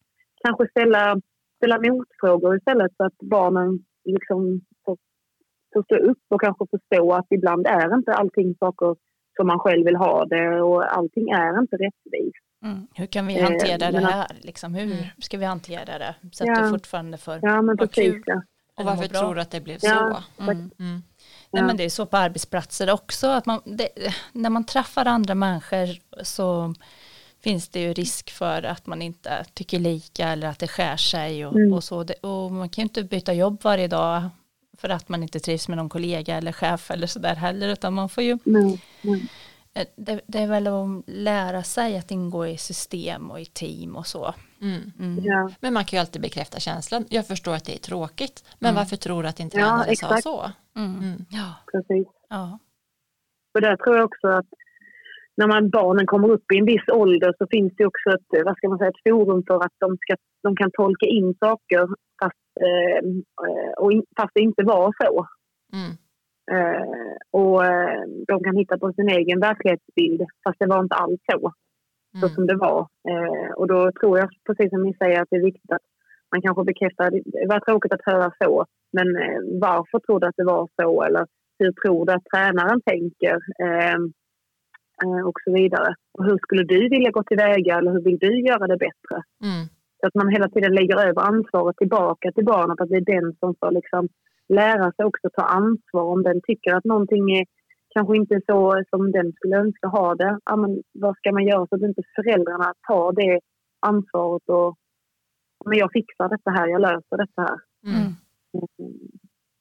kanske 0.44 0.68
ställa, 0.68 1.20
ställa 1.56 1.78
motfrågor 1.78 2.56
istället 2.56 2.92
så 2.96 3.04
att 3.04 3.18
barnen 3.18 3.78
liksom 4.04 4.60
får, 4.84 4.96
får 5.72 5.82
stå 5.82 5.96
upp 5.96 6.24
och 6.28 6.40
kanske 6.40 6.64
förstå 6.70 7.12
att 7.12 7.26
ibland 7.30 7.66
är 7.66 7.94
inte 7.94 8.12
allting 8.12 8.54
saker 8.54 8.96
som 9.38 9.46
man 9.46 9.58
själv 9.58 9.84
vill 9.84 9.96
ha 9.96 10.24
det 10.24 10.60
och 10.60 10.96
allting 10.96 11.30
är 11.30 11.58
inte 11.58 11.76
rättvist. 11.76 12.44
Mm. 12.64 12.86
Hur 12.94 13.06
kan 13.06 13.26
vi 13.26 13.40
hantera 13.40 13.86
eh, 13.86 13.92
det 13.92 14.00
här? 14.00 14.26
Liksom, 14.40 14.74
hur 14.74 14.92
mm. 14.92 15.04
ska 15.18 15.38
vi 15.38 15.44
hantera 15.44 15.98
det? 15.98 16.14
Så 16.32 16.44
att 16.44 16.48
ja. 16.48 16.62
det 16.62 16.70
fortfarande 16.70 17.18
får 17.18 17.38
ja, 17.42 17.62
men 17.62 17.76
precis, 17.76 17.94
kul. 17.94 18.22
Ja. 18.26 18.42
Och 18.74 18.84
varför 18.84 19.06
tror 19.06 19.34
du 19.34 19.40
att 19.40 19.50
det 19.50 19.60
blev 19.60 19.78
så? 19.78 20.22
Mm. 20.40 20.70
mm. 20.78 21.02
Nej, 21.50 21.62
men 21.62 21.76
det 21.76 21.84
är 21.84 21.88
så 21.88 22.06
på 22.06 22.16
arbetsplatser 22.16 22.90
också. 22.90 23.26
Att 23.26 23.46
man, 23.46 23.60
det, 23.64 23.88
när 24.32 24.50
man 24.50 24.64
träffar 24.64 25.06
andra 25.06 25.34
människor 25.34 25.88
så 26.22 26.74
finns 27.40 27.68
det 27.68 27.80
ju 27.80 27.92
risk 27.92 28.30
för 28.30 28.62
att 28.62 28.86
man 28.86 29.02
inte 29.02 29.44
tycker 29.54 29.78
lika 29.78 30.28
eller 30.28 30.48
att 30.48 30.58
det 30.58 30.68
skär 30.68 30.96
sig 30.96 31.46
och, 31.46 31.56
mm. 31.56 31.72
och 31.72 31.84
så. 31.84 32.06
Och 32.20 32.52
man 32.52 32.68
kan 32.68 32.82
ju 32.82 32.86
inte 32.86 33.04
byta 33.04 33.32
jobb 33.32 33.60
varje 33.62 33.88
dag 33.88 34.22
för 34.80 34.88
att 34.88 35.08
man 35.08 35.22
inte 35.22 35.40
trivs 35.40 35.68
med 35.68 35.76
någon 35.76 35.88
kollega 35.88 36.36
eller 36.36 36.52
chef 36.52 36.90
eller 36.90 37.06
sådär 37.06 37.34
heller 37.34 37.68
utan 37.68 37.94
man 37.94 38.08
får 38.08 38.24
ju 38.24 38.38
mm. 38.46 38.64
Mm. 39.04 39.20
Det, 39.96 40.20
det, 40.26 40.38
är 40.38 40.46
väl 40.46 40.66
att 40.66 41.02
lära 41.06 41.62
sig 41.62 41.98
att 41.98 42.10
ingå 42.10 42.46
i 42.46 42.56
system 42.56 43.30
och 43.30 43.40
i 43.40 43.44
team 43.44 43.96
och 43.96 44.06
så. 44.06 44.34
Mm. 44.62 44.92
mm. 44.98 45.24
Ja. 45.24 45.50
Men 45.60 45.74
man 45.74 45.84
kan 45.84 45.96
ju 45.96 46.00
alltid 46.00 46.22
bekräfta 46.22 46.58
känslan. 46.58 47.04
Jag 47.08 47.26
förstår 47.26 47.54
att 47.54 47.64
det 47.64 47.74
är 47.74 47.78
tråkigt 47.78 48.44
men 48.58 48.70
mm. 48.70 48.80
varför 48.80 48.96
tror 48.96 49.22
du 49.22 49.28
att 49.28 49.36
tränare 49.36 49.88
ja, 49.88 50.08
sa 50.08 50.16
så? 50.16 50.50
Mm. 50.76 51.24
Ja, 51.30 51.54
precis. 51.72 52.08
Ja. 52.28 52.58
Och 53.54 53.60
där 53.60 53.76
tror 53.76 53.96
jag 53.96 54.04
också 54.04 54.28
att 54.28 54.46
när 55.38 55.46
man, 55.46 55.70
barnen 55.70 56.06
kommer 56.06 56.30
upp 56.30 56.52
i 56.54 56.58
en 56.58 56.64
viss 56.64 56.88
ålder 56.92 57.34
så 57.38 57.46
finns 57.50 57.72
det 57.76 57.86
också 57.86 58.10
ett, 58.10 58.44
vad 58.44 58.56
ska 58.56 58.68
man 58.68 58.78
säga, 58.78 58.90
ett 58.90 59.08
forum 59.08 59.42
för 59.46 59.64
att 59.64 59.76
de, 59.78 59.96
ska, 60.00 60.16
de 60.42 60.56
kan 60.56 60.70
tolka 60.70 61.06
in 61.06 61.34
saker 61.40 61.88
fast, 62.22 62.34
eh, 62.47 62.47
och 63.78 63.92
in, 63.92 64.02
fast 64.16 64.30
det 64.34 64.40
inte 64.40 64.64
var 64.64 64.92
så. 65.04 65.26
Mm. 65.72 65.92
Eh, 66.50 67.16
och 67.30 67.64
eh, 67.64 68.02
de 68.28 68.44
kan 68.44 68.56
hitta 68.56 68.78
på 68.78 68.92
sin 68.92 69.08
egen 69.08 69.40
verklighetsbild 69.40 70.20
fast 70.44 70.58
det 70.58 70.66
var 70.66 70.80
inte 70.80 70.94
alls 70.94 71.20
så, 71.32 71.52
mm. 72.14 72.20
så 72.20 72.28
som 72.28 72.46
det 72.46 72.56
var. 72.56 72.80
Eh, 73.10 73.50
och 73.56 73.68
då 73.68 73.92
tror 74.00 74.18
jag, 74.18 74.28
precis 74.46 74.70
som 74.70 74.82
ni 74.82 74.94
säger, 74.94 75.22
att 75.22 75.28
det 75.30 75.36
är 75.36 75.50
viktigt 75.50 75.72
att 75.72 75.86
man 76.32 76.42
kanske 76.42 76.64
bekräftar, 76.64 77.10
det 77.10 77.46
var 77.48 77.60
tråkigt 77.60 77.92
att 77.92 78.10
höra 78.12 78.32
så, 78.44 78.64
men 78.92 79.16
eh, 79.16 79.40
varför 79.60 79.98
tror 79.98 80.20
du 80.20 80.26
att 80.26 80.36
det 80.36 80.44
var 80.44 80.68
så? 80.82 81.02
Eller 81.02 81.26
hur 81.58 81.72
tror 81.72 82.06
du 82.06 82.12
att 82.12 82.24
tränaren 82.32 82.80
tänker? 82.80 83.36
Eh, 83.64 83.98
eh, 85.04 85.22
och 85.28 85.38
så 85.44 85.52
vidare. 85.52 85.94
Och 86.18 86.24
hur 86.24 86.38
skulle 86.38 86.64
du 86.64 86.88
vilja 86.88 87.10
gå 87.10 87.22
tillväga 87.22 87.78
eller 87.78 87.92
hur 87.92 88.04
vill 88.04 88.18
du 88.18 88.40
göra 88.40 88.66
det 88.66 88.76
bättre? 88.76 89.16
Mm. 89.44 89.66
Så 90.00 90.06
att 90.06 90.14
man 90.14 90.28
hela 90.28 90.48
tiden 90.48 90.74
lägger 90.74 90.96
över 91.08 91.22
ansvaret 91.22 91.76
tillbaka 91.76 92.32
till 92.32 92.44
barnet, 92.44 92.80
att 92.80 92.88
det 92.88 92.96
är 92.96 93.14
den 93.20 93.36
som 93.40 93.54
får 93.60 93.70
liksom 93.70 94.08
lära 94.48 94.92
sig 94.92 95.04
också 95.04 95.28
ta 95.32 95.42
ansvar 95.42 96.02
om 96.02 96.22
den 96.22 96.40
tycker 96.46 96.74
att 96.74 96.84
någonting 96.84 97.36
är 97.38 97.44
kanske 97.94 98.16
inte 98.16 98.40
så 98.46 98.82
som 98.90 99.12
den 99.12 99.32
skulle 99.32 99.56
önska 99.56 99.86
ha 99.88 100.14
det. 100.14 100.38
Ja, 100.44 100.56
men 100.56 100.82
vad 100.92 101.16
ska 101.16 101.32
man 101.32 101.46
göra 101.46 101.66
så 101.66 101.74
att 101.74 101.82
inte 101.82 102.02
föräldrarna 102.16 102.74
tar 102.88 103.12
det 103.12 103.40
ansvaret 103.80 104.42
och 104.46 104.76
men 105.64 105.78
jag 105.78 105.92
fixar 105.92 106.28
detta 106.28 106.50
här, 106.50 106.66
jag 106.68 106.80
löser 106.80 107.16
detta 107.16 107.42
här. 107.42 107.58
Mm. 107.86 108.08
Mm. 108.80 108.98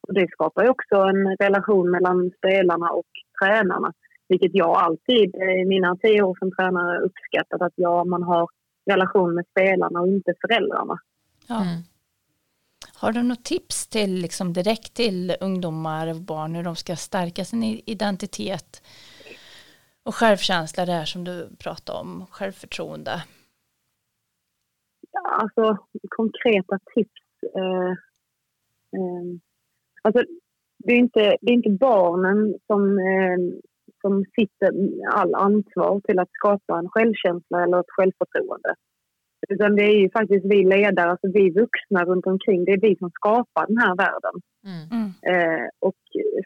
Och 0.08 0.14
det 0.14 0.28
skapar 0.32 0.64
ju 0.64 0.70
också 0.70 0.96
en 0.96 1.36
relation 1.40 1.92
mellan 1.92 2.32
spelarna 2.38 2.90
och 2.90 3.12
tränarna. 3.42 3.94
Vilket 4.30 4.52
jag 4.54 4.76
alltid 4.76 5.36
i 5.36 5.66
mina 5.66 5.96
tio 5.96 6.22
år 6.24 6.36
som 6.40 6.52
tränare 6.52 7.00
uppskattat 7.00 7.62
att 7.62 7.74
ja, 7.76 8.04
man 8.04 8.24
har 8.24 8.48
relation 8.88 9.36
med 9.36 9.46
spelarna 9.52 10.00
och 10.00 10.08
inte 10.08 10.34
föräldrarna. 10.42 11.00
Ja. 11.48 11.62
Mm. 11.62 11.82
Har 12.94 13.12
du 13.12 13.24
något 13.24 13.46
tips 13.46 13.88
till 13.88 14.14
liksom 14.14 14.54
direkt 14.54 14.94
till 14.94 15.36
ungdomar 15.42 16.08
och 16.08 16.22
barn 16.22 16.56
hur 16.56 16.64
de 16.64 16.76
ska 16.76 16.96
stärka 16.96 17.46
sin 17.46 17.64
identitet 17.64 18.82
och 20.04 20.16
självkänsla 20.16 20.86
det 20.86 20.92
här 20.92 21.06
som 21.06 21.24
du 21.24 21.50
pratade 21.60 22.00
om, 22.00 22.26
självförtroende? 22.32 23.24
Ja, 25.12 25.22
alltså 25.22 25.78
konkreta 26.10 26.80
tips. 26.96 27.22
Eh, 27.56 27.92
eh, 29.00 29.40
alltså, 30.02 30.24
det, 30.78 30.94
är 30.94 30.98
inte, 30.98 31.38
det 31.42 31.52
är 31.52 31.56
inte 31.56 31.70
barnen 31.70 32.56
som 32.68 33.00
eh, 33.00 33.38
som 34.08 34.26
sitter 34.36 34.70
all 35.20 35.36
ansvar 35.36 36.00
till 36.00 36.20
att 36.20 36.32
skapa 36.40 36.80
en 36.80 36.90
självkänsla 36.90 37.64
eller 37.64 37.80
ett 37.80 37.96
självförtroende. 37.98 38.72
Utan 39.50 39.76
det 39.76 39.84
är 39.84 39.98
ju 40.02 40.10
faktiskt 40.10 40.46
vi 40.46 40.64
ledare, 40.64 41.10
alltså 41.12 41.28
vi 41.34 41.50
vuxna 41.50 42.06
runt 42.06 42.28
omkring, 42.28 42.66
det 42.66 42.72
är 42.72 42.82
vi 42.88 42.96
som 42.96 43.10
skapar 43.10 43.68
den 43.68 43.78
här 43.78 43.96
världen. 44.06 44.36
Mm. 44.72 44.84
mm. 44.98 45.10
Eh, 45.32 45.66
och 45.80 46.02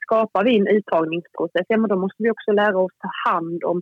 skapar 0.06 0.44
vi 0.44 0.58
en 0.60 0.68
uttagningsprocess, 0.78 1.66
ja 1.68 1.78
men 1.78 1.90
då 1.90 1.98
måste 1.98 2.24
vi 2.24 2.32
också 2.32 2.52
lära 2.52 2.78
oss 2.78 2.96
ta 3.06 3.32
hand 3.32 3.64
om 3.64 3.82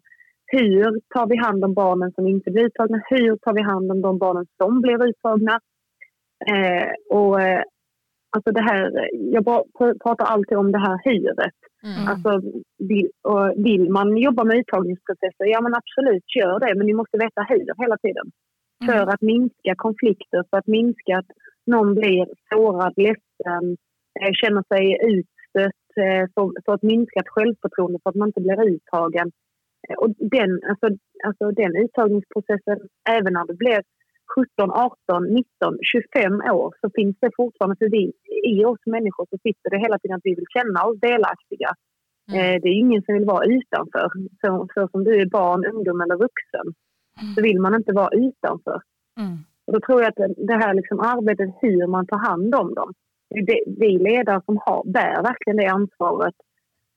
hur 0.52 1.00
tar 1.16 1.28
vi 1.28 1.38
hand 1.38 1.64
om 1.66 1.74
barnen 1.74 2.12
som 2.12 2.28
inte 2.28 2.52
blir 2.52 2.66
uttagna? 2.66 3.02
Hur 3.10 3.38
tar 3.38 3.54
vi 3.54 3.62
hand 3.62 3.92
om 3.92 4.02
de 4.02 4.18
barnen 4.18 4.46
som 4.58 4.82
blir 4.82 5.08
uttagna? 5.10 5.60
Eh, 6.52 6.92
och 7.10 7.42
eh, 7.42 7.64
alltså 8.30 8.52
det 8.52 8.62
här, 8.62 9.10
jag 9.12 9.46
pratar 10.04 10.26
alltid 10.26 10.58
om 10.58 10.72
det 10.72 10.80
här 10.88 11.00
hyret. 11.04 11.58
Mm. 11.84 12.08
Alltså, 12.12 12.32
vill, 12.90 13.10
vill, 13.56 13.90
man 13.90 14.18
jobba 14.18 14.44
med 14.44 14.58
uttagningsprocesser, 14.58 15.46
ja 15.46 15.62
men 15.62 15.76
absolut, 15.76 16.36
gör 16.36 16.60
det. 16.60 16.76
Men 16.76 16.86
ni 16.86 16.94
måste 16.94 17.18
veta 17.18 17.42
hur 17.50 17.84
hela 17.84 17.98
tiden. 17.98 18.28
Mm. 18.84 18.88
För 18.88 19.14
att 19.14 19.22
minska 19.22 19.74
konflikter, 19.76 20.44
för 20.50 20.58
att 20.58 20.68
minska 20.68 21.18
att 21.18 21.32
någon 21.66 21.96
blir 21.96 22.26
sårad, 22.50 22.94
ledsen, 22.98 23.66
eh, 24.20 24.32
känner 24.42 24.64
sig 24.74 24.86
utstött, 25.14 25.86
eh, 26.06 26.26
för, 26.34 26.44
för 26.66 26.74
ett 26.76 26.90
minskat 26.92 27.28
självförtroende 27.28 28.00
för 28.04 28.10
att 28.10 28.16
man 28.16 28.30
inte 28.30 28.42
blir 28.42 28.62
uttagen. 28.70 29.32
Eh, 29.90 29.96
och 30.02 30.10
den, 30.36 30.52
alltså, 30.70 30.88
alltså 31.28 31.46
den 31.52 31.76
uttagningsprocessen, 31.84 32.78
även 33.10 33.34
när 33.34 33.48
det 33.48 33.54
blir 33.64 33.82
17, 34.36 34.72
18, 34.72 35.24
19, 35.24 35.78
25 35.82 36.42
år 36.62 36.70
så 36.82 36.88
finns 36.98 37.16
det 37.22 37.32
fortfarande, 37.36 37.76
för 37.80 37.90
vi, 37.98 38.04
i 38.54 38.66
oss 38.66 38.84
människor 38.86 39.26
så 39.30 39.38
sitter 39.46 39.70
det 39.70 39.80
hela 39.86 40.00
tiden 40.00 40.18
att 40.18 40.30
vi 40.30 40.36
vill 40.36 40.54
känna 40.58 40.80
oss 40.88 41.00
delaktiga. 41.00 41.70
Mm. 42.32 42.40
Eh, 42.40 42.56
det 42.62 42.70
är 42.70 42.84
ingen 42.84 43.02
som 43.04 43.14
vill 43.16 43.32
vara 43.36 43.46
utanför. 43.58 44.08
Så, 44.42 44.68
så 44.74 44.88
som 44.92 45.04
du 45.04 45.22
är 45.22 45.26
barn, 45.40 45.66
ungdom 45.74 46.02
eller 46.02 46.18
vuxen 46.28 46.68
mm. 47.22 47.34
så 47.34 47.42
vill 47.42 47.60
man 47.62 47.76
inte 47.76 47.94
vara 47.94 48.14
utanför. 48.26 48.80
Mm. 49.20 49.38
Och 49.66 49.74
då 49.74 49.80
tror 49.80 50.02
jag 50.02 50.10
att 50.10 50.36
det 50.50 50.58
här 50.64 50.74
liksom 50.74 51.00
arbetet, 51.00 51.50
hur 51.62 51.88
man 51.88 52.08
tar 52.08 52.22
hand 52.30 52.56
om 52.56 52.74
dem. 52.74 52.94
Det, 53.48 53.60
vi 53.82 53.92
ledare 53.98 54.42
som 54.46 54.58
har, 54.66 54.84
bär 54.96 55.24
verkligen 55.30 55.58
det 55.58 55.68
ansvaret. 55.80 56.36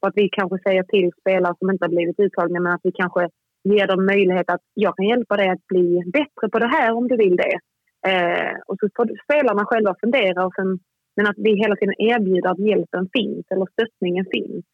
Och 0.00 0.08
att 0.08 0.16
vi 0.16 0.28
kanske 0.28 0.58
säger 0.58 0.82
till 0.82 1.10
spelare 1.20 1.54
som 1.58 1.70
inte 1.70 1.84
har 1.84 1.94
blivit 1.96 2.20
uttagna 2.20 2.60
men 2.60 2.72
att 2.72 2.80
vi 2.82 2.92
kanske 2.92 3.28
ger 3.64 3.86
dem 3.86 4.06
möjlighet 4.06 4.50
att 4.50 4.60
jag 4.74 4.96
kan 4.96 5.06
hjälpa 5.06 5.36
dig 5.36 5.48
att 5.48 5.66
bli 5.66 6.02
bättre 6.12 6.48
på 6.52 6.58
det 6.58 6.68
här 6.68 6.92
om 6.92 7.08
du 7.08 7.16
vill 7.16 7.36
det. 7.36 7.58
Eh, 8.06 8.54
och 8.66 8.76
så 8.80 8.88
får 8.96 9.24
spelarna 9.24 9.64
själva 9.64 9.94
fundera 10.00 10.46
och 10.46 10.54
sen 10.54 10.78
Men 11.16 11.26
att 11.26 11.36
vi 11.38 11.56
hela 11.56 11.76
tiden 11.76 11.94
erbjuder 11.98 12.50
att 12.50 12.58
hjälpen 12.58 13.08
finns 13.12 13.46
eller 13.50 13.66
stöttningen 13.72 14.26
finns. 14.32 14.64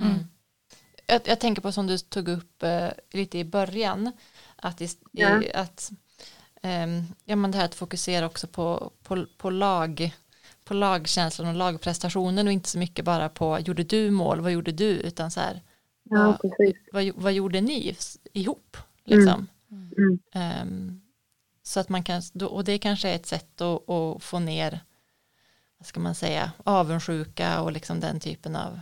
Mm. 0.00 0.18
Jag, 1.06 1.20
jag, 1.24 1.40
tänker 1.40 1.62
på 1.62 1.72
som 1.72 1.86
du 1.86 1.98
tog 1.98 2.28
upp 2.28 2.62
eh, 2.62 2.88
lite 3.12 3.38
i 3.38 3.44
början, 3.44 4.12
att, 4.56 4.80
i, 4.80 4.86
ja. 5.12 5.42
i, 5.42 5.52
att 5.54 5.90
eh, 6.62 6.86
ja, 7.24 7.36
men 7.36 7.50
det 7.50 7.58
här 7.58 7.64
att 7.64 7.74
fokusera 7.74 8.26
också 8.26 8.46
på, 8.46 8.90
på, 9.02 9.26
på, 9.38 9.50
lag, 9.50 10.10
på 10.64 10.74
lagkänslan 10.74 11.48
och 11.48 11.54
lagprestationen 11.54 12.46
och 12.46 12.52
inte 12.52 12.68
så 12.68 12.78
mycket 12.78 13.04
bara 13.04 13.28
på 13.28 13.58
gjorde 13.58 13.84
du 13.84 14.10
mål, 14.10 14.40
vad 14.40 14.52
gjorde 14.52 14.72
du, 14.72 14.90
utan 14.90 15.30
så 15.30 15.40
här, 15.40 15.60
ja, 16.04 16.38
vad, 16.42 16.72
vad, 16.92 17.14
vad, 17.14 17.32
gjorde 17.32 17.60
ni 17.60 17.96
ihop? 18.32 18.76
Liksom. 19.04 19.46
Mm. 19.70 20.18
Um, 20.62 21.00
så 21.62 21.80
att 21.80 21.88
man 21.88 22.02
kan, 22.02 22.22
och 22.50 22.64
det 22.64 22.78
kanske 22.78 23.08
är 23.08 23.14
ett 23.14 23.26
sätt 23.26 23.60
att, 23.60 23.90
att, 23.90 24.22
få 24.22 24.38
ner, 24.38 24.80
vad 25.78 25.86
ska 25.86 26.00
man 26.00 26.14
säga, 26.14 26.52
avundsjuka 26.64 27.62
och 27.62 27.72
liksom 27.72 28.00
den 28.00 28.20
typen 28.20 28.56
av 28.56 28.80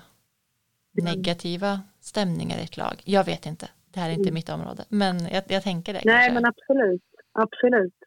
negativa 0.93 1.81
stämningar 2.01 2.59
i 2.59 2.63
ett 2.63 2.77
lag. 2.77 3.03
Jag 3.05 3.25
vet 3.25 3.47
inte, 3.47 3.69
det 3.87 4.01
här 4.01 4.09
är 4.09 4.13
inte 4.13 4.23
mm. 4.23 4.35
mitt 4.35 4.49
område, 4.49 4.85
men 4.89 5.27
jag, 5.27 5.43
jag 5.49 5.63
tänker 5.63 5.93
det. 5.93 6.03
Nej, 6.05 6.15
kanske. 6.15 6.35
men 6.35 6.45
absolut, 6.45 7.03
absolut. 7.33 7.99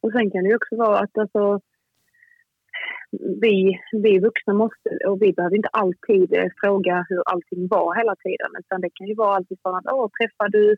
Och 0.00 0.12
sen 0.12 0.30
kan 0.30 0.44
det 0.44 0.54
också 0.54 0.76
vara 0.76 0.98
att 0.98 1.18
alltså, 1.18 1.60
vi, 3.42 3.80
vi 3.92 4.18
vuxna 4.18 4.54
måste, 4.54 4.88
och 5.08 5.22
vi 5.22 5.32
behöver 5.32 5.56
inte 5.56 5.68
alltid 5.82 6.32
eh, 6.32 6.50
fråga 6.60 7.06
hur 7.08 7.22
allting 7.32 7.68
var 7.68 7.94
hela 7.94 8.14
tiden, 8.16 8.50
utan 8.58 8.80
det 8.80 8.90
kan 8.94 9.06
ju 9.06 9.14
vara 9.14 9.36
alltid 9.36 9.58
från 9.62 9.74
att 9.74 9.92
åh, 9.92 10.08
träffar 10.18 10.48
du 10.48 10.76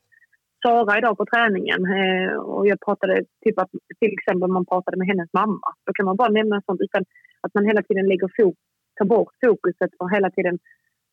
Sara 0.63 0.99
idag 0.99 1.17
på 1.17 1.27
träningen 1.27 1.81
eh, 1.99 2.35
och 2.37 2.67
jag 2.67 2.81
pratade, 2.81 3.15
typ 3.45 3.59
att 3.59 3.71
till 4.01 4.13
exempel 4.19 4.51
man 4.51 4.67
pratade 4.67 4.97
med 4.97 5.07
hennes 5.07 5.31
mamma. 5.33 5.69
Då 5.87 5.93
kan 5.93 6.07
man 6.07 6.17
bara 6.17 6.29
nämna 6.29 6.63
sånt 6.67 6.81
utan 6.81 7.05
att 7.41 7.55
man 7.55 7.65
hela 7.65 7.83
tiden 7.83 8.09
lägger 8.09 8.31
fokus, 8.37 8.65
tar 8.99 9.05
bort 9.05 9.33
fokuset 9.45 9.91
och 9.99 10.11
hela 10.11 10.31
tiden 10.31 10.59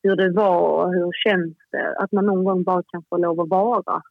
hur 0.04 0.16
det 0.16 0.32
var 0.32 0.62
och 0.86 0.94
hur 0.94 1.12
känns 1.26 1.58
det. 1.72 1.96
Att 1.98 2.12
man 2.12 2.26
någon 2.26 2.44
gång 2.44 2.64
bara 2.64 2.84
kan 2.92 3.04
få 3.10 3.18
lov 3.18 3.42
att 3.42 3.50
vara. 3.50 4.02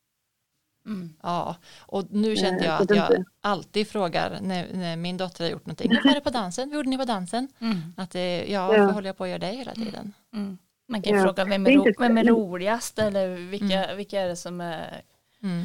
Mm. 0.88 1.12
Ja, 1.22 1.57
och 1.87 2.05
nu 2.11 2.37
kände 2.37 2.64
jag 2.64 2.83
att 2.83 2.90
jag 2.90 3.24
alltid 3.40 3.88
frågar 3.88 4.38
när, 4.42 4.66
när, 4.72 4.96
min 4.96 5.16
dotter 5.16 5.44
har 5.44 5.51
gjort 5.51 5.66
någonting. 5.66 5.90
Hur 5.90 6.09
var 6.09 6.14
det 6.14 6.20
på 6.20 6.31
dansen? 6.31 6.68
Hur 6.70 6.77
gjorde 6.77 6.88
ni 6.88 6.98
på 6.98 7.05
dansen? 7.05 7.48
Mm. 7.61 7.77
Att 7.96 8.11
det, 8.11 8.46
ja, 8.48 8.77
ja, 8.77 8.85
håller 8.85 9.09
jag 9.09 9.16
på 9.16 9.24
att 9.24 9.31
göra 9.31 9.38
det 9.38 9.46
hela 9.46 9.74
tiden? 9.74 10.12
Mm. 10.35 10.59
Man 10.88 11.03
kan 11.03 11.12
ju 11.12 11.18
ja. 11.18 11.24
fråga 11.24 11.44
vem 11.44 11.66
är, 11.66 11.72
ro, 11.72 11.87
vem 11.98 12.18
är 12.18 12.24
roligast 12.24 12.98
eller 12.98 13.51
vilka, 13.51 13.85
mm. 13.85 13.96
vilka 13.96 14.20
är 14.20 14.29
det 14.29 14.37
som 14.37 14.61
är 14.61 15.03
mm. 15.42 15.64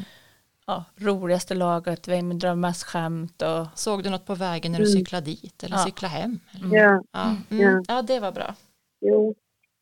ja, 0.66 0.84
roligaste 0.96 1.54
laget, 1.54 2.08
vem 2.08 2.38
drar 2.38 2.54
mest 2.54 2.82
skämt 2.84 3.42
och... 3.42 3.66
Såg 3.74 4.02
du 4.02 4.10
något 4.10 4.26
på 4.26 4.34
vägen 4.34 4.72
när 4.72 4.78
du 4.78 4.84
mm. 4.84 4.98
cyklade 4.98 5.26
dit 5.26 5.64
eller 5.64 5.76
ja. 5.76 5.84
cyklade 5.84 6.14
hem? 6.14 6.40
Ja. 6.72 7.02
Ja. 7.12 7.36
Mm. 7.50 7.82
ja, 7.88 8.02
det 8.02 8.20
var 8.20 8.32
bra. 8.32 8.54
Jo. 9.00 9.34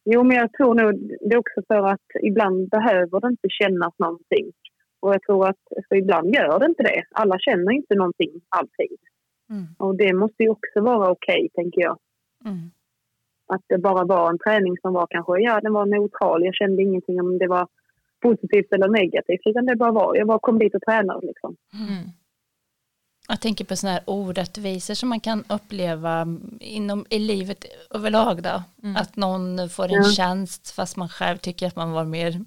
jo, 0.04 0.24
men 0.24 0.36
jag 0.36 0.52
tror 0.52 0.74
nog 0.74 0.92
det 1.28 1.34
är 1.34 1.38
också 1.38 1.62
för 1.66 1.86
att 1.86 2.08
ibland 2.22 2.68
behöver 2.68 3.20
det 3.20 3.28
inte 3.28 3.48
kännas 3.48 3.94
någonting. 3.98 4.52
Och 5.02 5.14
jag 5.14 5.22
tror 5.22 5.48
att 5.48 5.62
för 5.88 5.96
ibland 5.96 6.34
gör 6.34 6.58
det 6.58 6.66
inte 6.66 6.82
det. 6.82 7.04
Alla 7.12 7.38
känner 7.38 7.72
inte 7.72 7.94
någonting 7.94 8.32
alltid. 8.48 8.98
Mm. 9.50 9.66
Och 9.78 9.96
det 9.96 10.12
måste 10.12 10.42
ju 10.42 10.48
också 10.48 10.80
vara 10.80 11.10
okej, 11.10 11.34
okay, 11.34 11.48
tänker 11.48 11.80
jag. 11.80 11.98
Mm. 12.44 12.70
Att 13.46 13.62
det 13.68 13.78
bara 13.78 14.04
var 14.04 14.30
en 14.30 14.38
träning 14.38 14.76
som 14.82 14.92
var 14.92 15.06
kanske, 15.10 15.40
ja 15.40 15.60
den 15.60 15.72
var 15.72 15.86
neutral. 15.86 16.44
Jag 16.44 16.54
kände 16.54 16.82
ingenting 16.82 17.20
om 17.20 17.38
det 17.38 17.46
var 17.46 17.68
positivt 18.22 18.72
eller 18.72 18.88
negativt. 18.88 19.40
Utan 19.44 19.66
det 19.66 19.76
bara 19.76 19.92
var, 19.92 20.16
jag 20.16 20.26
bara 20.26 20.38
kom 20.38 20.58
dit 20.58 20.74
och 20.74 20.82
tränade 20.82 21.26
liksom. 21.26 21.56
Mm. 21.74 22.04
Jag 23.32 23.40
tänker 23.40 23.64
på 23.64 23.76
sådana 23.76 23.94
här 23.94 24.02
orättvisor 24.06 24.94
som 24.94 25.08
man 25.08 25.20
kan 25.20 25.44
uppleva 25.48 26.26
inom, 26.60 27.06
i 27.10 27.18
livet 27.18 27.64
överlag 27.90 28.42
då. 28.42 28.62
Mm. 28.82 28.96
Att 28.96 29.16
någon 29.16 29.70
får 29.70 29.84
en 29.84 30.02
ja. 30.02 30.10
tjänst 30.10 30.70
fast 30.70 30.96
man 30.96 31.08
själv 31.08 31.38
tycker 31.38 31.66
att 31.66 31.76
man 31.76 31.92
var 31.92 32.04
mer 32.04 32.44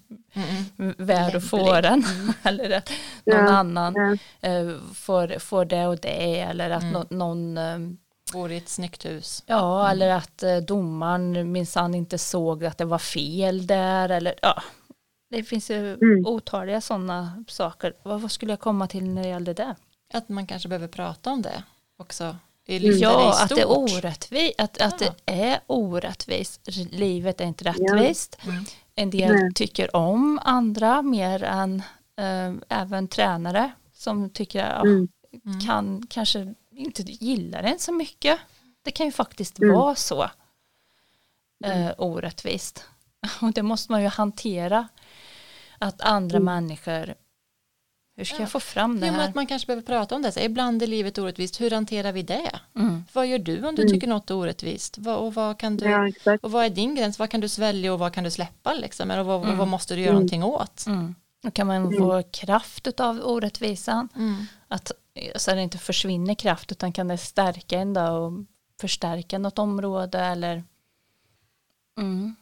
mm. 0.78 0.96
värd 0.98 1.36
att 1.36 1.50
få 1.50 1.82
den. 1.82 2.04
Mm. 2.04 2.34
eller 2.44 2.78
att 2.78 2.92
någon 3.26 3.46
ja. 3.46 3.52
annan 3.52 4.18
ja. 4.42 4.50
Uh, 4.50 4.78
får, 4.94 5.40
får 5.40 5.66
det 5.66 5.88
och 5.88 5.98
det. 5.98 6.40
Eller 6.40 6.70
att 6.70 6.84
mm. 6.84 6.94
no, 6.94 7.06
någon 7.10 7.58
uh, 7.58 7.92
Bor 8.34 8.52
i 8.52 8.58
ett 8.58 8.70
snyggt 8.70 9.06
hus. 9.06 9.44
Ja, 9.46 9.80
mm. 9.80 9.92
eller 9.92 10.10
att 10.10 10.44
uh, 10.44 10.58
domaren 10.58 11.52
minsann 11.52 11.96
inte 11.96 12.18
såg 12.18 12.66
att 12.66 12.78
det 12.78 12.86
var 12.86 13.00
fel 13.00 13.68
där. 13.68 14.10
Eller, 14.10 14.36
ja. 14.42 14.62
Det 15.30 15.44
finns 15.44 15.72
ju 15.72 15.94
mm. 15.94 16.26
otaliga 16.26 16.82
sådana 16.82 17.44
saker. 17.48 17.94
Vad, 18.04 18.22
vad 18.22 18.32
skulle 18.32 18.52
jag 18.52 18.60
komma 18.60 18.88
till 18.88 19.10
när 19.10 19.24
det 19.24 19.30
gällde 19.30 19.54
det? 19.54 19.76
Att 20.14 20.30
man 20.30 20.48
kanske 20.48 20.70
behöver 20.70 20.88
prata 20.88 21.32
om 21.32 21.42
det 21.42 21.64
också. 21.98 22.38
Ja, 22.68 23.44
att 23.44 23.50
det 23.50 23.62
är 23.62 23.70
orättvist. 23.70 24.60
Att, 24.60 24.78
ja. 24.80 24.86
att 24.86 25.00
det 25.00 25.14
är 25.26 25.60
orättvist. 25.68 26.70
Livet 26.92 27.42
är 27.42 27.46
inte 27.46 27.66
rättvist. 27.66 28.38
Ja. 28.42 28.52
Mm. 28.52 28.66
En 28.96 29.10
del 29.10 29.36
Nej. 29.36 29.54
tycker 29.54 29.96
om 29.96 30.40
andra 30.44 31.02
mer 31.02 31.44
än 31.44 31.84
äh, 32.18 32.54
även 32.70 33.08
tränare 33.08 33.72
som 33.94 34.30
tycker 34.30 34.64
att 34.64 34.84
mm. 34.84 35.08
kan 35.66 36.08
kanske 36.10 36.54
inte 36.72 37.02
gillar 37.02 37.64
en 37.64 37.80
så 37.80 37.92
mycket. 37.92 38.40
Det 38.82 38.92
kan 38.92 39.06
ju 39.06 39.12
faktiskt 39.12 39.60
mm. 39.60 39.76
vara 39.76 39.96
så 39.96 40.30
äh, 41.66 41.92
orättvist. 41.98 42.86
Och 43.42 43.54
det 43.54 43.64
måste 43.64 43.92
man 43.92 44.02
ju 44.02 44.08
hantera. 44.08 44.88
Att 45.80 46.02
andra 46.02 46.38
mm. 46.38 46.46
människor 46.46 47.16
hur 48.18 48.26
ska 48.26 48.36
ja. 48.36 48.42
jag 48.42 48.52
få 48.52 48.60
fram 48.60 49.00
det 49.00 49.06
här? 49.06 49.18
Jo, 49.18 49.30
att 49.30 49.36
man 49.36 49.48
kanske 49.48 49.66
behöver 49.66 49.84
prata 49.84 50.16
om 50.16 50.22
det. 50.22 50.32
Så 50.32 50.40
ibland 50.40 50.84
är 50.84 50.88
livet 50.88 51.18
orättvist. 51.18 51.62
Hur 51.62 51.72
hanterar 51.72 52.12
vi 52.12 52.22
det? 52.22 52.52
Mm. 52.76 53.04
Vad 53.14 53.28
gör 53.28 53.40
du 53.40 53.68
om 53.68 53.76
du 53.76 53.82
mm. 53.82 53.94
tycker 53.94 54.08
något 54.08 54.30
är 54.30 54.36
orättvist? 54.36 54.98
Vad, 54.98 55.18
och, 55.18 55.34
vad 55.34 55.58
kan 55.58 55.78
du, 55.78 55.86
ja, 55.86 56.38
och 56.42 56.52
vad 56.52 56.66
är 56.66 56.70
din 56.70 56.96
gräns? 56.96 57.20
Vad 57.20 57.30
kan 57.30 57.42
du 57.42 57.50
svälja 57.50 57.94
och 57.94 58.00
vad 58.00 58.14
kan 58.14 58.24
du 58.24 58.32
släppa? 58.32 58.74
Liksom? 58.74 59.12
Och 59.12 59.26
vad, 59.26 59.44
mm. 59.44 59.58
vad 59.58 59.68
måste 59.68 59.96
du 59.96 60.02
göra 60.02 60.10
mm. 60.10 60.16
någonting 60.16 60.44
åt? 60.44 60.86
Mm. 60.88 61.16
Då 61.44 61.52
kan 61.52 61.68
man 61.68 61.76
mm. 61.76 61.98
få 61.98 62.24
kraft 62.32 63.00
av 63.00 63.22
orättvisan. 63.24 64.10
Mm. 64.16 64.46
Att, 64.68 64.92
så 65.36 65.52
att 65.52 65.58
det 65.58 65.62
inte 65.62 65.78
försvinner 65.78 66.36
kraft 66.36 66.72
utan 66.72 66.92
kan 66.92 67.08
det 67.08 67.18
stärka 67.18 67.80
en 67.80 67.98
och 67.98 68.32
förstärka 68.82 69.38
något 69.38 69.60
område 69.60 70.20
eller 70.20 70.64
mm. 71.98 72.36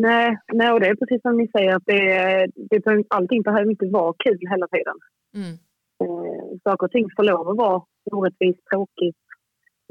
Nej, 0.00 0.38
nej, 0.52 0.72
och 0.72 0.80
det 0.80 0.86
är 0.86 0.94
precis 0.94 1.22
som 1.22 1.36
ni 1.36 1.48
säger 1.48 1.76
att 1.76 1.86
det, 1.86 2.46
det, 2.70 3.04
allting 3.08 3.42
behöver 3.42 3.70
inte 3.70 3.86
vara 3.86 4.14
kul 4.24 4.38
hela 4.50 4.66
tiden. 4.68 4.98
Mm. 5.34 5.54
Eh, 6.02 6.58
saker 6.64 6.86
och 6.86 6.90
ting 6.90 7.06
får 7.16 7.22
lov 7.22 7.48
att 7.48 7.56
vara 7.56 7.82
orättvist, 8.12 8.60
tråkigt. 8.72 9.22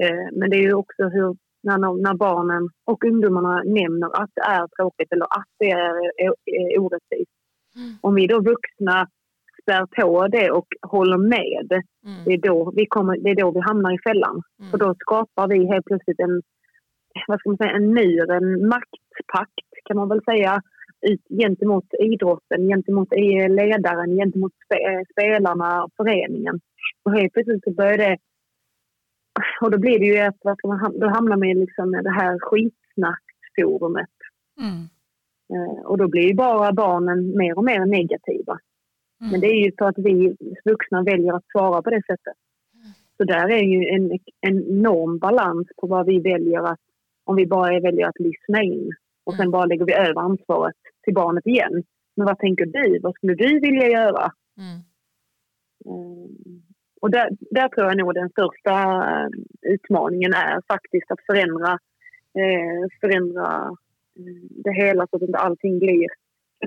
Eh, 0.04 0.28
men 0.32 0.50
det 0.50 0.58
är 0.58 0.62
ju 0.62 0.74
också 0.74 1.04
hur 1.04 1.36
när, 1.64 1.78
när 1.78 2.14
barnen 2.14 2.70
och 2.86 3.06
ungdomarna 3.06 3.64
nämner 3.64 4.22
att 4.22 4.32
det 4.36 4.42
är 4.42 4.68
tråkigt 4.68 5.12
eller 5.12 5.26
att 5.26 5.52
det 5.60 5.72
är, 5.72 5.96
är, 6.24 6.34
är 6.46 6.80
orättvist. 6.80 7.38
Mm. 7.76 7.92
Om 8.02 8.16
vi 8.16 8.28
då 8.28 8.38
vuxna 8.42 9.08
spär 9.62 9.86
på 9.86 10.28
det 10.28 10.52
och 10.52 10.68
håller 10.82 11.18
med, 11.18 11.72
mm. 11.72 12.24
det, 12.26 12.34
är 12.34 12.38
då 12.38 12.72
vi 12.76 12.86
kommer, 12.86 13.18
det 13.18 13.30
är 13.30 13.36
då 13.36 13.52
vi 13.52 13.60
hamnar 13.60 13.92
i 13.92 14.00
fällan. 14.08 14.42
Mm. 14.60 14.72
För 14.72 14.78
då 14.78 14.96
skapar 15.00 15.48
vi 15.48 15.66
helt 15.74 15.86
plötsligt 15.86 16.20
en, 16.20 16.42
vad 17.28 17.40
ska 17.40 17.50
man 17.50 17.58
säga, 17.58 17.72
en 17.72 17.94
mur, 17.94 18.32
en 18.32 18.68
maktpakt 18.68 19.68
kan 19.86 19.98
man 19.98 20.10
väl 20.10 20.24
säga 20.24 20.62
ut 21.02 21.22
gentemot 21.30 21.86
idrotten, 22.00 22.68
gentemot 22.68 23.10
ledaren, 23.50 24.16
gentemot 24.16 24.54
spelarna, 25.12 25.88
föreningen. 25.98 26.60
Och 27.04 27.14
helt 27.14 27.34
plötsligt 27.34 27.64
så 27.64 27.72
börjar 27.72 27.98
det... 27.98 28.18
Och 29.62 29.72
då 29.72 29.78
blir 29.78 30.00
det 30.00 30.06
ju 30.06 30.18
att 30.18 30.38
vad 30.42 30.58
ska 30.58 30.68
man, 30.68 31.00
då 31.00 31.08
hamnar 31.08 31.38
man 31.38 31.48
i 31.48 31.56
liksom 31.56 31.92
det 31.92 32.12
här 32.12 32.40
skitsnacksforumet. 32.40 34.16
Mm. 34.60 34.84
Eh, 35.54 35.86
och 35.86 35.98
då 35.98 36.08
blir 36.08 36.28
ju 36.28 36.34
bara 36.34 36.74
barnen 36.74 37.38
mer 37.38 37.58
och 37.58 37.64
mer 37.64 37.86
negativa. 37.86 38.60
Mm. 39.22 39.32
Men 39.32 39.40
det 39.42 39.48
är 39.48 39.66
ju 39.66 39.72
för 39.78 39.86
att 39.86 39.98
vi 39.98 40.36
vuxna 40.66 41.04
väljer 41.04 41.34
att 41.34 41.48
svara 41.52 41.82
på 41.82 41.90
det 41.90 42.02
sättet. 42.08 42.38
Så 43.18 43.24
där 43.24 43.52
är 43.52 43.64
ju 43.64 43.88
en, 43.88 44.12
en 44.42 44.64
enorm 44.64 45.18
balans 45.18 45.68
på 45.78 45.88
vad 45.88 46.06
vi 46.06 46.20
väljer 46.20 46.64
att, 46.64 46.80
om 47.24 47.36
vi 47.36 47.48
bara 47.48 47.80
väljer 47.80 48.08
att 48.08 48.20
lyssna 48.20 48.64
in 48.64 48.92
och 49.28 49.36
sen 49.36 49.52
bara 49.52 49.66
lägger 49.66 49.86
vi 49.86 49.94
över 49.94 50.22
ansvaret 50.22 50.76
till 51.04 51.14
barnet 51.14 51.46
igen. 51.46 51.84
Men 52.16 52.26
vad 52.26 52.40
tänker 52.40 52.66
du? 52.66 53.00
Vad 53.00 53.16
skulle 53.16 53.36
du 53.36 53.60
vilja 53.60 53.88
göra? 53.88 54.32
Mm. 54.58 54.80
Um, 55.86 56.64
och 57.02 57.12
där, 57.12 57.30
där, 57.52 57.70
tror 57.70 57.88
jag 57.88 57.98
nog 57.98 58.14
den 58.14 58.30
största 58.30 58.76
eh, 59.12 59.30
utmaningen 59.62 60.34
är 60.34 60.62
faktiskt 60.68 61.12
att 61.12 61.26
förändra, 61.26 61.72
eh, 62.42 62.84
förändra 63.02 63.48
eh, 64.20 64.42
det 64.64 64.74
hela 64.84 65.08
så 65.08 65.16
att 65.16 65.22
inte 65.22 65.38
allting 65.38 65.80
blir... 65.80 66.08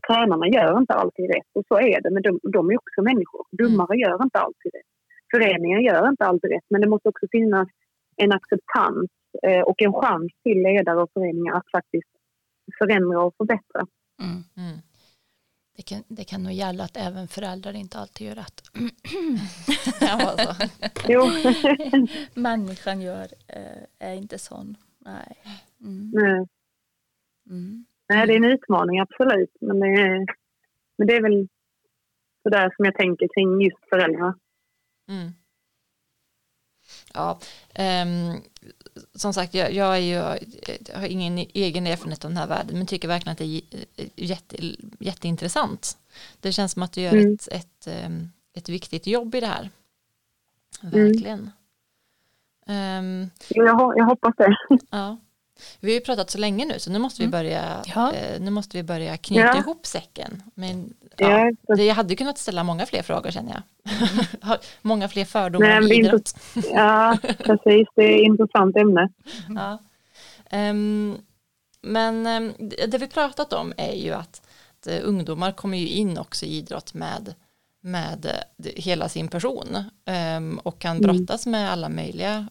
Tränarna 0.08 0.48
gör 0.48 0.78
inte 0.78 0.94
alltid 0.94 1.26
rätt 1.34 1.50
och 1.54 1.64
så 1.68 1.78
är 1.78 2.00
det, 2.02 2.10
men 2.10 2.22
de, 2.22 2.40
de 2.42 2.70
är 2.70 2.76
också 2.76 3.02
människor. 3.02 3.44
Mm. 3.60 4.00
gör 4.04 4.22
inte 4.22 4.38
alltid 4.38 4.74
rätt. 4.74 4.92
Föreningar 5.32 5.80
gör 5.80 6.08
inte 6.08 6.24
alltid 6.24 6.50
rätt, 6.50 6.68
men 6.70 6.80
det 6.80 6.88
måste 6.88 7.08
också 7.08 7.26
finnas 7.32 7.68
en 8.16 8.32
acceptans 8.32 9.10
eh, 9.42 9.60
och 9.60 9.82
en 9.82 9.92
chans 9.92 10.32
till 10.42 10.62
ledare 10.62 11.02
och 11.02 11.10
föreningar 11.14 11.54
att 11.54 11.70
faktiskt 11.72 12.10
förändra 12.78 13.22
och 13.22 13.34
förbättra. 13.36 13.86
Mm. 14.22 14.44
Mm. 14.56 14.78
Det 15.76 15.82
kan, 15.82 16.02
det 16.08 16.24
kan 16.24 16.42
nog 16.42 16.52
gälla 16.52 16.84
att 16.84 16.96
även 16.96 17.28
föräldrar 17.28 17.72
inte 17.72 17.98
alltid 17.98 18.26
gör 18.26 18.34
rätt. 18.34 18.62
Ja, 20.00 20.56
Jo. 21.08 21.22
Människan 22.34 23.00
gör, 23.00 23.28
eh, 23.46 23.82
är 23.98 24.14
inte 24.14 24.38
sån. 24.38 24.76
Nej. 24.98 25.36
Mm. 25.80 26.10
Nej. 26.14 26.46
Mm. 27.50 27.84
Nej, 28.08 28.26
det 28.26 28.32
är 28.32 28.36
en 28.36 28.44
utmaning 28.44 29.00
absolut. 29.00 29.56
Men 29.60 29.80
det 29.80 29.86
är, 29.86 30.26
men 30.98 31.06
det 31.06 31.16
är 31.16 31.22
väl 31.22 31.48
sådär 32.42 32.72
som 32.76 32.84
jag 32.84 32.94
tänker 32.94 33.28
kring 33.34 33.60
just 33.60 33.88
föräldrar. 33.88 34.34
Mm. 35.08 35.30
Ja, 37.14 37.38
ehm, 37.74 38.42
som 39.14 39.34
sagt, 39.34 39.54
jag, 39.54 39.72
jag, 39.72 39.94
är 39.96 40.00
ju, 40.00 40.14
jag 40.92 40.98
har 41.00 41.06
ingen 41.06 41.38
egen 41.38 41.86
erfarenhet 41.86 42.24
av 42.24 42.30
den 42.30 42.38
här 42.38 42.46
världen, 42.46 42.78
men 42.78 42.86
tycker 42.86 43.08
verkligen 43.08 43.32
att 43.32 43.38
det 43.38 43.44
är 43.44 43.62
jätte, 44.16 44.56
jätteintressant. 44.98 45.98
Det 46.40 46.52
känns 46.52 46.72
som 46.72 46.82
att 46.82 46.92
du 46.92 47.00
gör 47.00 47.12
Mm. 47.12 47.34
ett, 47.34 47.48
ett, 47.52 47.86
ehm, 47.86 48.30
ett 48.54 48.68
viktigt 48.68 49.06
jobb 49.06 49.34
i 49.34 49.40
det 49.40 49.46
här. 49.46 49.70
Verkligen. 50.82 51.50
Ehm, 52.66 53.30
Jo, 53.48 53.64
jag, 53.64 53.92
jag 53.96 54.04
hoppas 54.04 54.34
det. 54.36 54.56
ja. 54.90 55.16
Vi 55.80 55.90
har 55.90 55.94
ju 55.94 56.00
pratat 56.00 56.30
så 56.30 56.38
länge 56.38 56.64
nu, 56.64 56.78
så 56.78 56.90
nu 56.90 56.98
måste 56.98 57.22
vi 57.22 57.24
Mm. 57.24 57.30
börja, 57.30 57.82
Ja. 57.94 58.12
eh, 58.12 58.40
nu 58.40 58.50
måste 58.50 58.76
vi 58.76 58.82
börja 58.82 59.16
knyta 59.16 59.40
Ja. 59.46 59.58
ihop 59.58 59.86
säcken. 59.86 60.42
Men, 60.54 60.94
ja, 61.16 61.52
det, 61.76 61.84
jag 61.84 61.94
hade 61.94 62.16
kunnat 62.16 62.38
ställa 62.38 62.64
många 62.64 62.86
fler 62.86 63.02
frågor 63.02 63.30
känner 63.30 63.52
jag. 63.52 64.58
Många 64.82 65.08
fler 65.08 65.24
fördomar 65.24 65.66
Nej, 65.66 65.82
inte- 65.82 65.94
idrott. 65.94 66.34
ja, 66.72 67.18
precis. 67.44 67.88
Det 67.94 68.02
är 68.02 68.14
ett 68.20 68.26
intressant 68.26 68.76
ämne. 68.76 69.08
Ja. 69.48 69.78
Ehm, 70.50 71.16
men 71.82 72.26
ehm, 72.26 72.52
det 72.88 72.98
vi 72.98 73.06
pratat 73.06 73.52
om 73.52 73.72
är 73.76 73.92
ju 73.92 74.10
att, 74.12 74.42
att 74.80 74.86
eh, 74.86 74.98
ungdomar 75.02 75.52
kommer 75.52 75.78
ju 75.78 75.88
in 75.88 76.18
också 76.18 76.46
i 76.46 76.56
idrott 76.56 76.94
med, 76.94 77.34
med 77.80 78.26
eh, 78.26 78.70
hela 78.76 79.08
sin 79.08 79.28
person 79.28 79.84
ehm, 80.04 80.58
och 80.58 80.78
kan 80.78 80.96
Mm. 80.96 81.02
brottas 81.16 81.46
med 81.46 81.72
alla 81.72 81.88
möjliga 81.88 82.46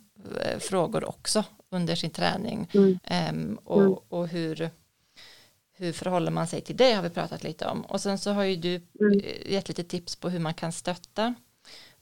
eh, 0.45 0.59
frågor 0.59 1.09
också 1.09 1.43
under 1.69 1.95
sin 1.95 2.09
träning 2.11 2.69
Mm. 2.73 2.99
Ehm, 3.03 3.59
och, 3.63 3.81
Mm. 3.81 3.93
och 4.09 4.27
hur, 4.27 4.69
hur 5.77 5.93
förhåller 5.93 6.31
man 6.31 6.47
sig 6.47 6.61
till 6.61 6.77
det 6.77 6.93
har 6.93 7.03
vi 7.03 7.09
pratat 7.09 7.43
lite 7.43 7.65
om 7.65 7.81
och 7.81 8.01
sen 8.01 8.17
så 8.17 8.31
har 8.31 8.43
ju 8.43 8.55
du 8.55 8.75
Mm. 8.75 9.19
eh, 9.19 9.51
gett 9.53 9.67
lite 9.67 9.83
tips 9.83 10.15
på 10.15 10.29
hur 10.29 10.39
man 10.39 10.53
kan 10.53 10.71
stötta 10.71 11.33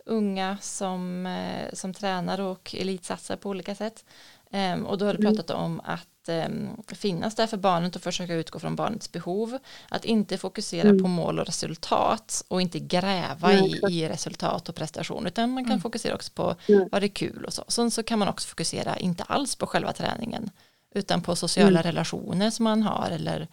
unga 0.06 0.58
som, 0.62 1.26
eh, 1.26 1.74
som 1.74 1.94
tränar 1.94 2.40
och 2.42 2.76
elitsatsar 2.78 3.36
på 3.36 3.50
olika 3.50 3.76
sätt. 3.76 4.06
Ehm, 4.52 4.86
och 4.86 4.98
då 4.98 5.06
har 5.06 5.14
du 5.14 5.20
Mm. 5.20 5.36
pratat 5.36 5.56
om 5.58 5.82
att 5.84 6.08
ehm, 6.30 6.70
finnas 6.88 7.36
där 7.36 7.48
för 7.48 7.58
barnet 7.58 7.96
och 7.96 8.02
försöka 8.02 8.34
utgå 8.34 8.60
från 8.60 8.76
barnets 8.76 9.12
behov. 9.12 9.58
Att 9.90 10.06
inte 10.06 10.38
fokusera 10.38 10.90
Mm. 10.90 11.02
på 11.04 11.08
mål 11.08 11.40
och 11.40 11.46
resultat 11.46 12.44
och 12.48 12.62
inte 12.62 12.80
gräva 12.80 13.54
Ja, 13.54 13.66
i, 13.90 14.02
i 14.04 14.10
resultat 14.10 14.70
och 14.70 14.76
prestation 14.76 15.28
utan 15.28 15.50
man 15.52 15.63
kan 15.63 15.72
Mm. 15.72 15.82
fokusera 15.82 16.16
också 16.16 16.32
på 16.34 16.56
Mm. 16.68 16.90
vad 16.92 17.02
det 17.02 17.06
är 17.06 17.16
kul 17.16 17.46
och 17.46 17.54
så. 17.54 17.63
Sen 17.68 17.92
så 17.92 18.04
kan 18.04 18.20
man 18.20 18.28
också 18.28 18.48
fokusera 18.48 18.98
inte 18.98 19.24
alls 19.24 19.56
på 19.56 19.68
själva 19.68 19.94
träningen 19.94 20.50
utan 20.96 21.22
på 21.22 21.36
sociala 21.36 21.80
Mm. 21.80 21.84
relationer 21.84 22.50
som 22.50 22.63
man 22.63 22.84
har 22.84 23.10
eller 23.12 23.48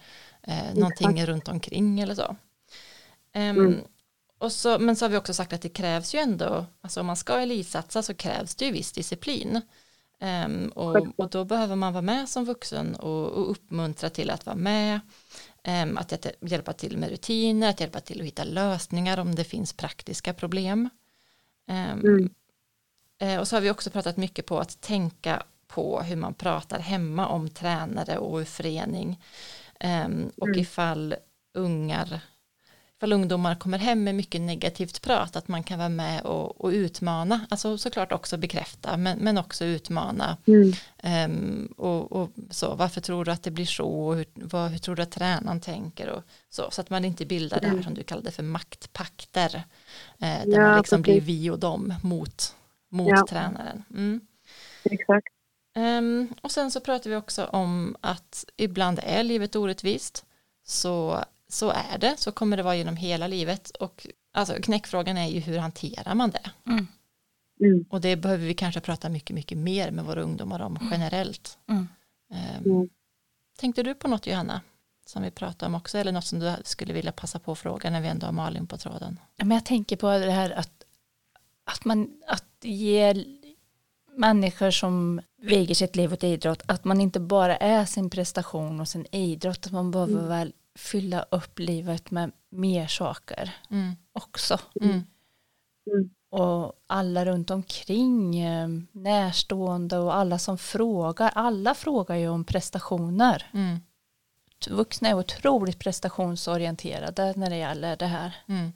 eh, 0.47 0.73
någonting 0.73 1.25
runt 1.25 1.47
omkring 1.47 1.99
eller 1.99 2.15
så. 2.15 2.35
Mm. 3.33 3.79
och 4.37 4.51
så, 4.51 4.79
men 4.79 4.95
så 4.95 5.05
har 5.05 5.09
vi 5.09 5.17
också 5.17 5.33
sagt 5.33 5.53
att 5.53 5.61
det 5.61 5.69
krävs 5.69 6.15
ju 6.15 6.19
ändå, 6.19 6.65
alltså 6.81 6.99
om 6.99 7.05
man 7.05 7.15
ska 7.17 7.39
elitsatsa 7.39 8.01
så 8.03 8.13
krävs 8.13 8.55
det 8.55 8.65
ju 8.65 8.71
viss 8.71 8.91
disciplin. 8.91 9.61
Ehm, 10.25 10.67
och, 10.75 11.19
och 11.19 11.29
då 11.29 11.45
behöver 11.45 11.75
man 11.75 11.93
vara 11.93 12.01
med 12.01 12.29
som 12.29 12.45
vuxen 12.45 12.95
och, 12.95 13.27
och 13.31 13.51
uppmuntra 13.51 14.09
till 14.09 14.29
att 14.29 14.45
vara 14.45 14.55
med. 14.55 14.99
Ehm, 15.63 15.97
att 15.97 16.25
hjälpa- 16.41 16.73
till 16.73 16.97
med 16.97 17.09
rutiner, 17.09 17.69
att 17.69 17.79
hjälpa 17.79 17.99
till 17.99 18.19
att 18.21 18.27
hitta 18.27 18.43
lösningar 18.43 19.17
om 19.19 19.35
det 19.35 19.43
finns 19.43 19.73
praktiska 19.73 20.33
problem. 20.33 20.89
Ehm, 21.67 21.99
Mm. 21.99 22.29
Eh, 23.19 23.39
och 23.39 23.47
så 23.47 23.55
har 23.55 23.61
vi 23.61 23.71
också 23.71 23.89
pratat 23.89 24.17
mycket 24.17 24.45
på 24.45 24.59
att 24.59 24.81
tänka 24.81 25.43
på 25.67 26.01
hur 26.01 26.15
man 26.15 26.33
pratar 26.33 26.79
hemma 26.79 27.27
om 27.27 27.49
tränare 27.49 28.17
och 28.17 28.47
förening. 28.47 29.21
Och 30.37 30.47
Mm. 30.47 30.59
ifall 30.59 31.15
ungar, 31.53 32.19
ifall 32.97 33.13
ungdomar 33.13 33.55
kommer 33.55 33.77
hem 33.77 34.03
med 34.03 34.15
mycket 34.15 34.41
negativt 34.41 35.01
prat, 35.01 35.35
att 35.35 35.47
man 35.47 35.63
kan 35.63 35.77
vara 35.79 35.89
med 35.89 36.21
och, 36.21 36.61
och 36.61 36.69
utmana, 36.69 37.45
alltså 37.49 37.77
såklart 37.77 38.11
också 38.11 38.37
bekräfta, 38.37 38.97
men, 38.97 39.17
men 39.19 39.37
också 39.37 39.65
utmana. 39.65 40.37
Mm. 40.47 40.73
Ehm, 40.97 41.73
och, 41.77 42.11
och 42.11 42.29
så, 42.49 42.75
varför 42.75 43.01
tror 43.01 43.25
du 43.25 43.31
att 43.31 43.43
det 43.43 43.51
blir 43.51 43.65
så? 43.65 43.85
Och 43.87 44.15
hur, 44.15 44.25
vad, 44.35 44.71
hur 44.71 44.77
tror 44.77 44.95
du 44.95 45.01
att 45.03 45.11
tränaren 45.11 45.61
tänker? 45.61 46.09
Och 46.09 46.23
så, 46.49 46.71
så 46.71 46.81
att 46.81 46.89
man 46.89 47.05
inte 47.05 47.25
bildar 47.25 47.59
det 47.59 47.65
här 47.67 47.73
Mm. 47.73 47.83
som 47.83 47.93
du 47.93 48.03
kallade 48.03 48.31
för 48.31 48.43
maktpakter. 48.43 49.55
Eh, 50.19 50.45
där 50.45 50.45
Ja, 50.45 50.59
man 50.61 50.77
liksom 50.77 51.01
blir 51.01 51.21
vi 51.21 51.49
och 51.49 51.59
dem 51.59 51.93
mot, 52.03 52.55
mot 52.89 53.09
Ja. 53.09 53.25
tränaren. 53.29 53.83
Mm. 53.89 54.21
Exakt. 54.83 55.27
Ehm, 55.75 56.27
och 56.41 56.51
sen 56.51 56.71
så 56.71 56.79
pratar 56.79 57.09
vi 57.09 57.15
också 57.15 57.45
om 57.45 57.95
att 58.01 58.45
ibland 58.57 58.99
är 59.03 59.23
livet 59.23 59.55
orättvist. 59.55 60.25
Så, 60.63 61.23
så 61.49 61.69
är 61.69 61.97
det, 61.97 62.15
så 62.17 62.31
kommer 62.31 62.57
det 62.57 62.63
vara 62.63 62.75
genom 62.75 62.95
hela 62.97 63.27
livet. 63.27 63.69
Och 63.69 64.07
alltså, 64.33 64.53
knäckfrågan 64.61 65.17
är 65.17 65.27
ju 65.27 65.39
hur 65.39 65.57
hanterar 65.57 66.15
man 66.15 66.29
det? 66.31 66.51
Mm. 66.71 66.87
Mm. 67.61 67.85
Och 67.89 68.01
det 68.01 68.15
behöver 68.15 68.45
vi 68.47 68.53
kanske 68.53 68.81
prata 68.81 69.09
mycket, 69.09 69.33
mycket 69.35 69.57
mer 69.57 69.91
med 69.91 70.05
våra 70.05 70.21
ungdomar 70.21 70.59
om 70.59 70.87
generellt. 70.91 71.57
Mm. 71.69 71.87
Ehm, 72.33 72.71
Mm. 72.71 72.89
Tänkte 73.57 73.83
du 73.83 73.93
på 73.95 74.07
något 74.07 74.27
Johanna? 74.27 74.61
Som 75.05 75.23
vi 75.23 75.31
pratade 75.31 75.65
om 75.65 75.75
också, 75.75 75.97
eller 75.97 76.11
något 76.11 76.25
som 76.25 76.39
du 76.39 76.53
skulle 76.63 76.93
vilja 76.93 77.11
passa 77.11 77.39
på 77.39 77.51
att 77.51 77.59
fråga 77.59 77.89
när 77.89 78.01
vi 78.01 78.07
ändå 78.07 78.25
har 78.27 78.31
Malin 78.33 78.67
på 78.67 78.77
tråden? 78.77 79.19
Ja, 79.35 79.45
Men 79.45 79.55
jag 79.55 79.65
tänker 79.65 79.95
på 79.95 80.07
det 80.17 80.31
här 80.31 80.51
att, 80.51 80.83
att 81.63 81.85
man 81.85 82.21
att 82.27 82.45
ge 82.61 83.25
människor 84.17 84.71
som 84.71 85.21
viger 85.41 85.75
sitt 85.75 85.95
liv 85.95 86.13
åt 86.13 86.23
idrott 86.23 86.61
att 86.65 86.83
man 86.83 87.01
inte 87.01 87.19
bara 87.19 87.57
är 87.57 87.85
sin 87.85 88.09
prestation 88.09 88.79
och 88.79 88.87
sin 88.87 89.05
idrott 89.11 89.65
att 89.65 89.71
man 89.71 89.91
behöver 89.91 90.13
Mm. 90.13 90.27
väl 90.27 90.53
fylla 90.75 91.25
upp 91.31 91.59
livet 91.59 92.11
med 92.11 92.31
mer 92.49 92.87
saker 92.87 93.51
Mm. 93.69 93.95
också 94.13 94.59
Mm. 94.81 95.03
Mm. 95.91 96.09
och 96.29 96.73
alla 96.87 97.25
runt 97.25 97.51
omkring 97.51 98.39
eh, 98.39 98.67
närstående 98.91 99.97
och 99.97 100.15
alla 100.15 100.39
som 100.39 100.57
frågar 100.57 101.31
alla 101.35 101.73
frågar 101.75 102.15
ju 102.15 102.27
om 102.29 102.43
prestationer 102.43 103.49
Mm. 103.53 103.79
vuxna 104.69 105.09
är 105.09 105.13
otroligt 105.13 105.79
prestationsorienterade 105.79 107.33
när 107.35 107.49
det 107.49 107.55
gäller 107.57 107.95
det 107.97 108.05
här 108.07 108.35
Mm. 108.47 108.73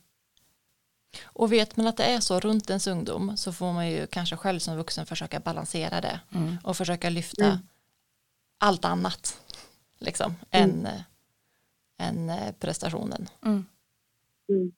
Och 1.24 1.52
vet 1.52 1.78
man 1.78 1.88
att 1.88 1.98
det 1.98 2.04
är 2.04 2.20
så 2.20 2.40
runt 2.40 2.70
ens 2.70 2.88
ungdom 2.88 3.38
så 3.38 3.54
får 3.54 3.74
man 3.74 3.90
ju 3.90 4.08
kanske 4.08 4.36
själv 4.38 4.60
som 4.60 4.76
vuxen 4.78 5.06
försöka 5.06 5.40
balansera 5.40 6.02
det 6.02 6.20
mm. 6.32 6.58
och 6.64 6.78
försöka 6.78 7.10
lyfta 7.10 7.46
Mm. 7.46 7.58
allt 8.58 8.86
annat 8.86 9.38
liksom 10.00 10.36
Mm. 10.52 10.70
än, 10.70 10.86
eh, 10.86 11.02
än 12.08 12.30
eh, 12.30 12.52
prestationen. 12.62 13.22
Mm. 13.46 13.64
Mm. 14.50 14.72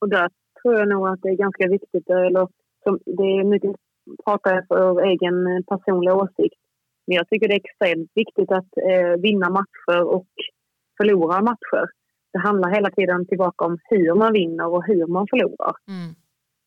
Och 0.00 0.08
där 0.08 0.28
tror 0.62 0.74
jag 0.78 0.88
nog 0.88 1.08
att 1.08 1.22
det 1.22 1.28
är 1.28 1.44
ganska 1.46 1.68
viktigt, 1.68 2.10
eller 2.10 2.48
som, 2.84 2.98
det 3.06 3.22
är 3.22 3.44
mycket 3.44 3.76
pratar 4.24 4.54
jag 4.54 4.66
för 4.68 5.02
egen 5.02 5.64
personlig 5.68 6.14
åsikt. 6.14 6.60
Men 7.06 7.16
jag 7.16 7.28
tycker 7.28 7.48
det 7.48 7.54
är 7.54 7.64
extremt 7.64 8.10
viktigt 8.14 8.52
att 8.52 8.72
eh, 8.90 9.20
vinna 9.22 9.50
matcher 9.50 10.02
och 10.04 10.28
förlora 10.96 11.42
matcher. 11.42 11.84
Det 12.32 12.38
handlar 12.38 12.70
hela 12.70 12.90
tiden 12.90 13.26
tillbaka 13.26 13.64
om 13.64 13.78
hur 13.84 14.14
man 14.14 14.32
vinner 14.32 14.66
och 14.66 14.84
hur 14.84 15.06
man 15.06 15.26
förlorar. 15.30 15.74
Mm. 15.88 16.10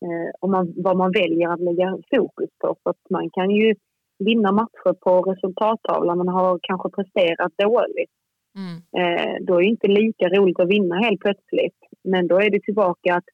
Eh, 0.04 0.30
och 0.40 0.50
man, 0.50 0.72
vad 0.76 0.96
man 0.96 1.12
väljer 1.12 1.48
att 1.48 1.60
lägga 1.60 1.98
fokus 2.10 2.50
på. 2.58 2.76
För 2.82 2.90
att 2.90 3.10
man 3.10 3.30
kan 3.30 3.50
ju 3.50 3.74
vinna 4.18 4.52
matcher 4.52 4.92
på 5.04 5.22
resultattavlan 5.22 6.18
men 6.18 6.28
har 6.28 6.58
kanske 6.62 6.88
presterat 6.90 7.52
dåligt. 7.58 8.10
Mm. 8.56 8.76
Eh, 8.96 9.34
då 9.40 9.54
är 9.54 9.60
det 9.60 9.66
inte 9.66 9.88
lika 9.88 10.28
roligt 10.28 10.60
att 10.60 10.68
vinna 10.68 10.96
helt 10.96 11.20
plötsligt. 11.20 11.78
Men 12.04 12.26
då 12.26 12.40
är 12.40 12.50
det 12.50 12.60
tillbaka 12.60 13.14
att 13.14 13.24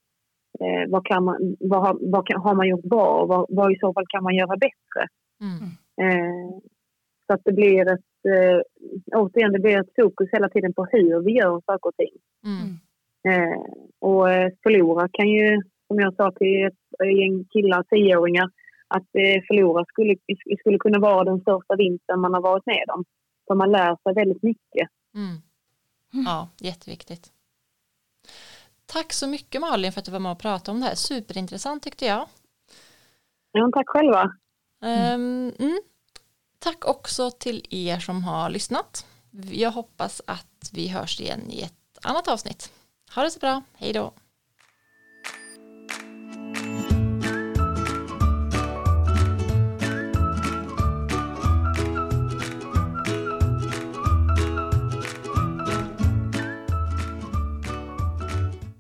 eh, 0.61 0.88
vad, 0.88 1.06
kan 1.06 1.24
man, 1.24 1.56
vad, 1.61 1.80
har, 1.80 1.98
vad 2.00 2.26
kan, 2.26 2.40
har 2.40 2.54
man 2.54 2.68
gjort 2.68 2.85
bra 2.85 3.20
och 3.20 3.28
vad, 3.28 3.46
vad 3.48 3.72
i 3.72 3.78
så 3.78 3.92
fall 3.92 4.06
kan 4.09 4.22
man 4.22 4.35
göra 4.35 4.56
bättre. 4.56 5.02
Mm. 5.40 5.62
Eh, 6.02 6.50
så 7.26 7.35
att 7.35 7.40
det 7.44 7.52
blir 7.52 7.92
ett, 7.92 8.11
eh, 8.28 8.61
återigen, 9.20 9.52
det 9.52 9.59
blir 9.59 9.80
ett 9.80 9.94
fokus 10.00 10.28
hela 10.33 10.48
tiden 10.48 10.74
på 10.74 10.87
hur 10.92 11.20
vi 11.24 11.33
gör 11.33 11.61
saker 11.66 11.88
och 11.88 11.96
ting. 11.96 12.16
Mm. 12.50 12.78
Eh, 13.28 13.61
och 14.00 14.26
förlora 14.62 15.09
kan 15.12 15.28
ju, 15.28 15.62
som 15.87 15.98
jag 16.00 16.14
sa 16.14 16.33
till 16.33 16.66
ett 16.66 17.16
gäng 17.18 17.44
killar, 17.44 17.83
tioåringar, 17.83 18.48
att 18.88 19.11
eh, 19.14 19.42
förlora 19.48 19.85
skulle, 19.85 20.16
skulle 20.61 20.78
kunna 20.78 20.98
vara 20.98 21.24
den 21.24 21.40
största 21.40 21.76
vinsten 21.76 22.20
man 22.20 22.35
har 22.35 22.40
varit 22.40 22.66
med 22.66 22.85
om. 22.94 23.04
För 23.46 23.54
man 23.54 23.72
lär 23.72 23.96
sig 24.02 24.14
väldigt 24.14 24.42
mycket. 24.42 24.88
Mm. 25.14 25.42
Ja, 26.11 26.49
jätteviktigt. 26.59 27.33
Tack 28.87 29.12
så 29.12 29.27
mycket 29.27 29.61
Malin 29.61 29.92
för 29.92 30.01
att 30.01 30.05
du 30.05 30.11
var 30.11 30.18
med 30.18 30.33
och 30.33 30.38
pratade 30.38 30.70
om 30.70 30.81
det 30.81 30.87
här. 30.87 30.94
Superintressant 30.94 31.83
tyckte 31.83 32.07
jag. 32.07 32.29
Ja, 33.53 33.70
tack 33.75 33.88
själva. 33.88 34.33
Ehm, 34.83 35.53
mm. 35.59 35.81
Tack 36.59 36.85
också 36.85 37.31
till 37.31 37.66
er 37.70 37.99
som 37.99 38.25
har 38.25 38.51
lyssnat. 38.51 39.07
Jag 39.51 39.70
hoppas 39.70 40.23
att 40.27 40.70
vi 40.73 40.88
hörs 40.88 41.20
igen 41.20 41.51
i 41.51 41.62
ett 41.62 41.99
annat 42.03 42.29
avsnitt. 42.29 42.73
Ha 43.14 43.23
det 43.23 43.31
så 43.31 43.38
bra. 43.38 43.62
Hej 43.75 43.92
då. 43.92 44.12